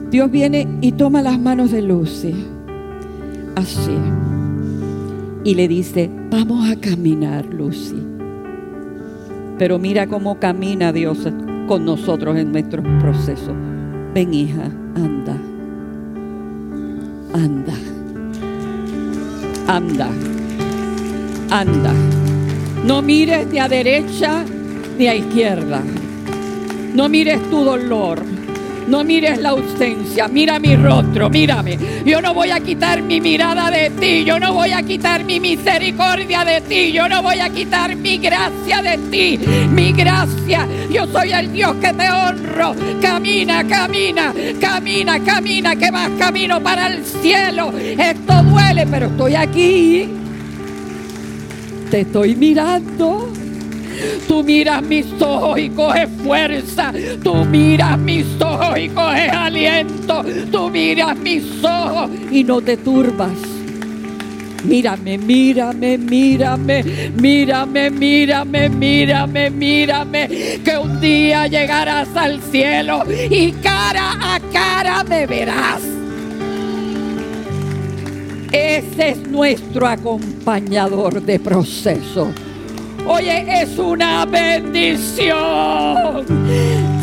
[0.09, 2.33] Dios viene y toma las manos de Lucy,
[3.55, 3.97] así,
[5.43, 8.01] y le dice, vamos a caminar, Lucy.
[9.57, 11.27] Pero mira cómo camina Dios
[11.67, 13.53] con nosotros en nuestros procesos.
[14.13, 14.65] Ven hija,
[14.95, 15.37] anda,
[17.33, 17.90] anda
[19.67, 20.09] anda,
[21.49, 21.93] anda.
[22.85, 24.43] No mires ni a derecha
[24.97, 25.81] ni a izquierda.
[26.93, 28.19] No mires tu dolor.
[28.87, 31.77] No mires la ausencia, mira mi rostro, mírame.
[32.05, 35.39] Yo no voy a quitar mi mirada de ti, yo no voy a quitar mi
[35.39, 40.67] misericordia de ti, yo no voy a quitar mi gracia de ti, mi gracia.
[40.89, 42.75] Yo soy el Dios que te honro.
[43.01, 47.71] Camina, camina, camina, camina, que vas camino para el cielo.
[47.77, 50.09] Esto duele, pero estoy aquí.
[51.89, 53.30] Te estoy mirando.
[54.27, 56.93] Tú miras mis ojos y coges fuerza.
[57.23, 60.23] Tú miras mis ojos y coges aliento.
[60.51, 63.31] Tú miras mis ojos y no te turbas.
[64.63, 66.83] Mírame, mírame, mírame,
[67.19, 70.29] mírame, mírame, mírame, mírame,
[70.63, 75.81] que un día llegarás al cielo y cara a cara me verás.
[78.51, 82.31] Ese es nuestro acompañador de proceso.
[83.07, 85.35] Oye, es una bendición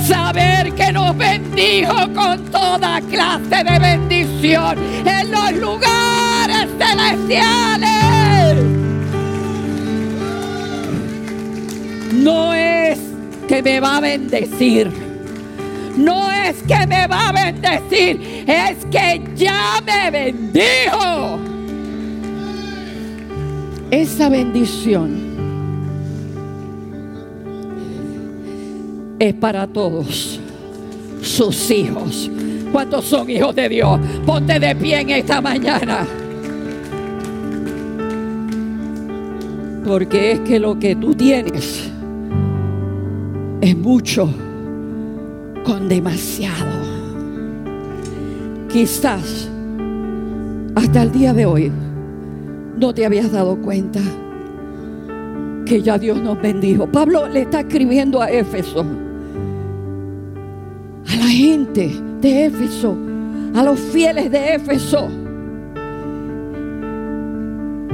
[0.07, 7.88] saber que nos bendijo con toda clase de bendición en los lugares celestiales.
[12.14, 12.99] No es
[13.49, 14.90] que me va a bendecir.
[15.96, 21.40] No es que me va a bendecir, es que ya me bendijo.
[23.90, 25.28] Esa bendición
[29.19, 30.41] es para todos
[31.23, 32.31] sus hijos.
[32.73, 33.99] ¿Cuántos son hijos de Dios?
[34.27, 36.07] Ponte de pie en esta mañana.
[39.87, 41.91] Porque es que lo que tú tienes
[43.61, 44.29] es mucho
[45.64, 46.66] con demasiado.
[48.71, 49.49] Quizás
[50.75, 51.73] hasta el día de hoy
[52.79, 54.01] no te habías dado cuenta
[55.64, 56.87] que ya Dios nos bendijo.
[56.87, 58.85] Pablo le está escribiendo a Éfeso
[61.09, 61.91] a la gente
[62.21, 62.97] de Éfeso,
[63.55, 65.09] a los fieles de Éfeso.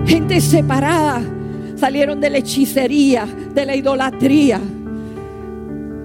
[0.07, 1.23] Gente separada,
[1.77, 4.61] salieron de la hechicería, de la idolatría,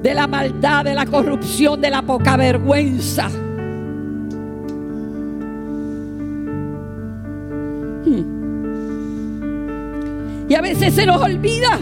[0.02, 3.30] de la maldad, de la corrupción, de la poca vergüenza.
[8.06, 8.40] Hmm.
[10.48, 11.78] Y a veces se nos olvida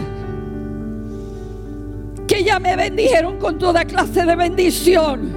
[2.38, 5.32] que ya me bendijeron con toda clase de bendición.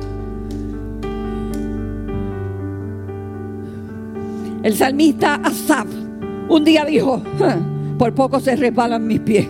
[4.62, 5.88] El salmista Asaf
[6.47, 7.24] un día dijo,
[7.97, 9.47] por poco se resbalan mis pies,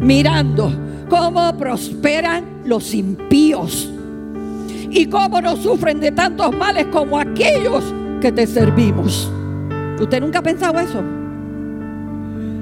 [0.00, 0.72] mirando
[1.10, 3.92] cómo prosperan los impíos
[4.90, 7.84] y cómo no sufren de tantos males como aquellos
[8.22, 9.30] que te servimos.
[10.00, 11.02] ¿Usted nunca ha pensado eso?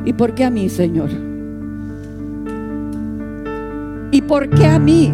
[0.05, 1.34] ¿Y por qué a mí, Señor?
[4.25, 5.13] ¿Y por qué a mí?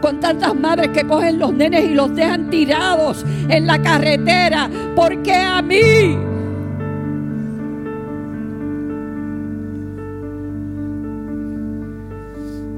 [0.00, 4.68] con tantas madres que cogen los nenes y los dejan tirados en la carretera.
[4.94, 6.18] ¿Por qué a mí?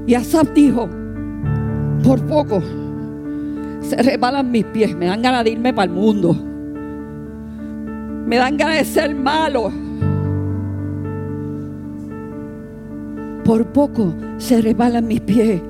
[0.05, 0.87] Y Asaf dijo,
[2.01, 2.63] por poco
[3.81, 6.33] se resbalan mis pies, me dan ganas de irme para el mundo.
[8.25, 9.69] Me dan ganas de ser malo.
[13.47, 15.61] Por poco se resbalan mis pies.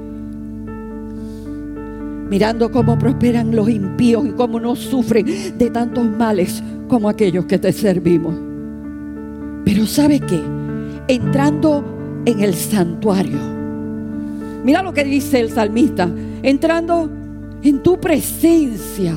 [2.28, 7.60] Mirando cómo prosperan los impíos y cómo no sufren de tantos males como aquellos que
[7.60, 8.34] te servimos.
[9.64, 10.42] Pero ¿sabe qué?
[11.08, 11.86] Entrando
[12.26, 13.38] en el santuario
[14.64, 16.10] Mira lo que dice el salmista,
[16.42, 17.10] entrando
[17.62, 19.16] en tu presencia.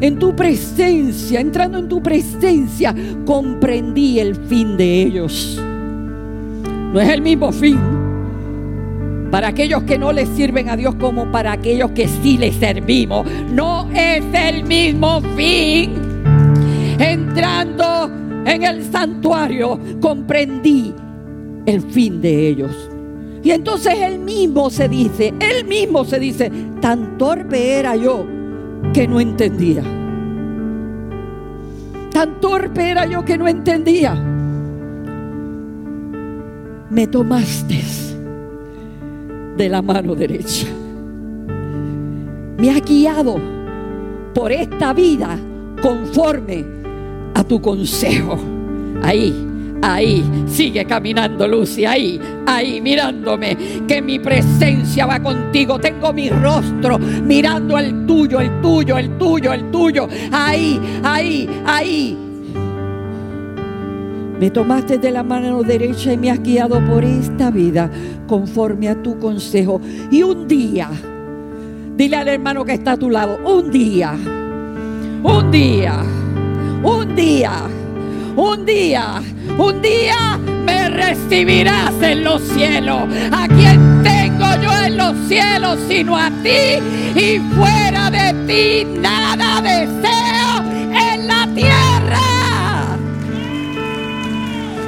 [0.00, 2.94] En tu presencia, entrando en tu presencia,
[3.26, 5.60] comprendí el fin de ellos.
[6.94, 7.76] No es el mismo fin
[9.32, 13.26] para aquellos que no le sirven a Dios como para aquellos que sí le servimos.
[13.50, 15.90] No es el mismo fin.
[17.00, 18.08] Entrando
[18.46, 20.94] en el santuario, comprendí
[21.66, 22.88] el fin de ellos.
[23.42, 28.24] Y entonces él mismo se dice, él mismo se dice, tan torpe era yo
[28.92, 29.82] que no entendía.
[32.12, 34.33] Tan torpe era yo que no entendía.
[36.94, 37.82] Me tomaste
[39.56, 40.68] de la mano derecha.
[42.56, 43.36] Me has guiado
[44.32, 45.36] por esta vida
[45.82, 46.64] conforme
[47.34, 48.38] a tu consejo.
[49.02, 49.34] Ahí
[49.86, 53.54] Ahí, sigue caminando Lucy, ahí, ahí, mirándome,
[53.86, 55.78] que mi presencia va contigo.
[55.78, 60.08] Tengo mi rostro mirando el tuyo, el tuyo, el tuyo, el tuyo.
[60.32, 62.23] Ahí, ahí, ahí.
[64.38, 67.90] Me tomaste de la mano derecha y me has guiado por esta vida
[68.26, 69.80] conforme a tu consejo.
[70.10, 70.90] Y un día,
[71.96, 74.14] dile al hermano que está a tu lado, un día,
[75.22, 76.02] un día,
[76.82, 77.52] un día
[78.36, 79.22] un día,
[79.56, 83.02] un día me recibirás en los cielos.
[83.30, 86.82] ¿A quien tengo yo en los cielos sino a ti?
[87.14, 91.93] Y fuera de ti nada deseo en la tierra.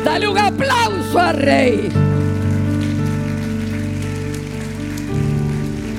[0.07, 1.89] Dale un aplauso al rey.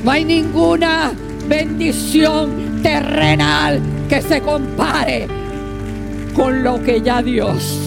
[0.02, 1.12] No hay ninguna
[1.50, 5.28] bendición terrenal que se compare
[6.34, 7.82] con lo que ya Dios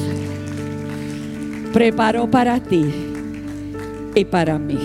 [1.73, 2.85] preparó para ti
[4.15, 4.79] y para mí.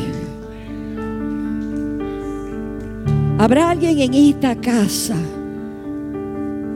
[3.40, 5.18] Habrá alguien en esta casa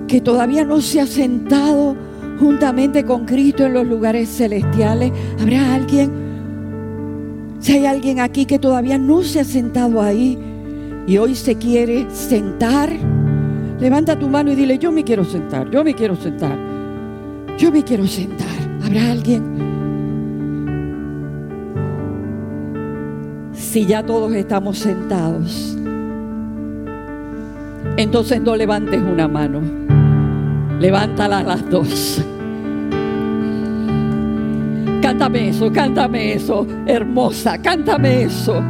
[0.06, 2.09] que todavía no se ha sentado
[2.40, 5.12] juntamente con Cristo en los lugares celestiales.
[5.40, 6.12] Habrá alguien,
[7.60, 10.38] si hay alguien aquí que todavía no se ha sentado ahí
[11.08, 12.90] y hoy se quiere sentar,
[13.80, 16.70] levanta tu mano y dile, yo me quiero sentar, yo me quiero sentar.
[17.60, 18.48] Yo me quiero sentar.
[18.82, 19.44] ¿Habrá alguien?
[23.52, 25.78] Si ya todos estamos sentados,
[27.98, 29.89] entonces no levantes una mano.
[30.80, 32.24] Levántala a las dos.
[35.02, 38.62] Cántame eso, cántame eso, hermosa, cántame eso.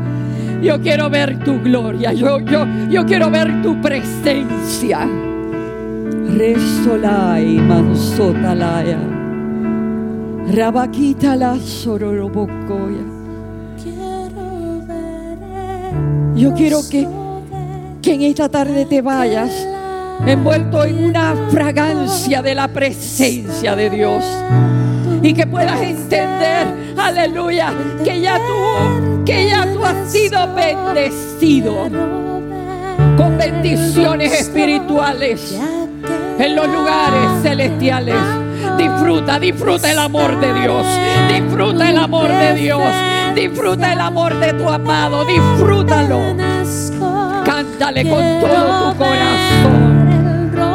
[0.62, 5.08] Yo quiero ver tu gloria, yo, yo, yo quiero ver tu presencia.
[6.36, 9.00] Resolai mansotalaya.
[10.54, 13.06] Rabaquita la sororobocoya.
[16.36, 17.08] Yo quiero que,
[18.02, 19.52] que en esta tarde te vayas
[20.26, 24.24] envuelto en una fragancia de la presencia de Dios.
[25.22, 26.68] Y que puedas entender,
[26.98, 27.74] aleluya,
[28.04, 31.90] que ya tú, que ya tú has sido bendecido
[33.18, 35.58] con bendiciones espirituales
[36.40, 38.16] en los lugares celestiales.
[38.78, 40.86] Disfruta, disfruta el amor de Dios.
[41.28, 42.82] Disfruta el amor de Dios.
[43.36, 45.26] Disfruta el amor de tu amado.
[45.26, 46.20] Disfrútalo.
[47.44, 49.89] Cántale con todo tu corazón.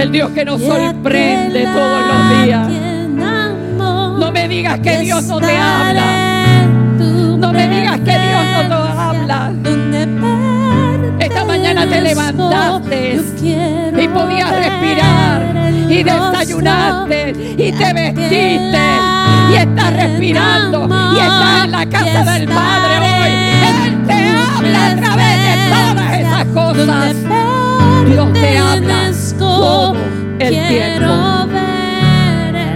[0.00, 2.68] El Dios que nos sorprende todos los días.
[3.86, 6.66] No me digas que Dios no te habla.
[7.52, 9.52] me digas que Dios no te habla.
[11.18, 13.20] Esta mañana te levantaste
[13.98, 18.78] y podías respirar y desayunaste y te vestiste
[19.50, 23.32] y estás respirando y estás en la casa del Padre hoy.
[23.68, 27.16] Él te habla a través de todas esas cosas.
[28.08, 29.09] Dios te habla
[29.60, 29.94] todo
[30.38, 31.08] el tiempo.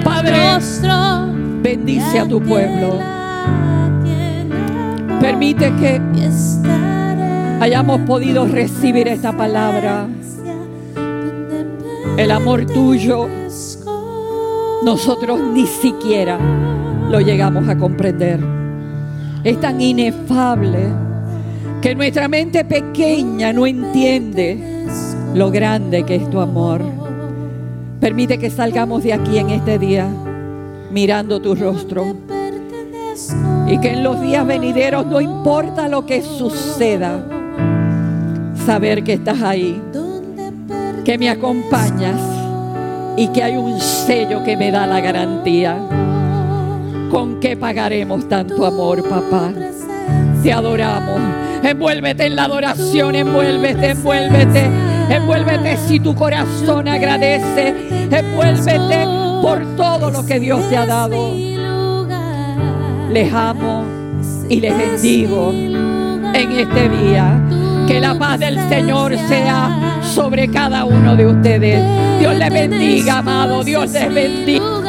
[0.04, 0.58] Padre,
[1.62, 2.98] bendice a tu pueblo.
[5.20, 6.00] Permite que
[7.60, 10.06] hayamos podido recibir esta palabra.
[12.16, 13.28] El amor tuyo,
[14.84, 16.38] nosotros ni siquiera
[17.10, 18.40] lo llegamos a comprender.
[19.42, 20.88] Es tan inefable
[21.80, 24.73] que nuestra mente pequeña no entiende
[25.34, 26.80] lo grande que es tu amor.
[28.00, 30.08] Permite que salgamos de aquí en este día
[30.90, 32.14] mirando tu rostro
[33.66, 37.24] y que en los días venideros, no importa lo que suceda,
[38.64, 39.80] saber que estás ahí,
[41.04, 42.20] que me acompañas
[43.16, 45.78] y que hay un sello que me da la garantía.
[47.10, 49.52] ¿Con qué pagaremos tanto amor, papá?
[50.42, 51.20] Te adoramos.
[51.62, 54.68] Envuélvete en la adoración, envuélvete, envuélvete,
[55.08, 57.74] envuélvete si tu corazón agradece,
[58.10, 59.04] envuélvete
[59.42, 61.34] por todo lo que Dios te ha dado.
[63.10, 63.84] Les amo
[64.48, 67.40] y les bendigo en este día.
[67.86, 71.84] Que la paz del Señor sea sobre cada uno de ustedes.
[72.18, 73.62] Dios les bendiga, amado.
[73.62, 74.83] Dios les bendiga.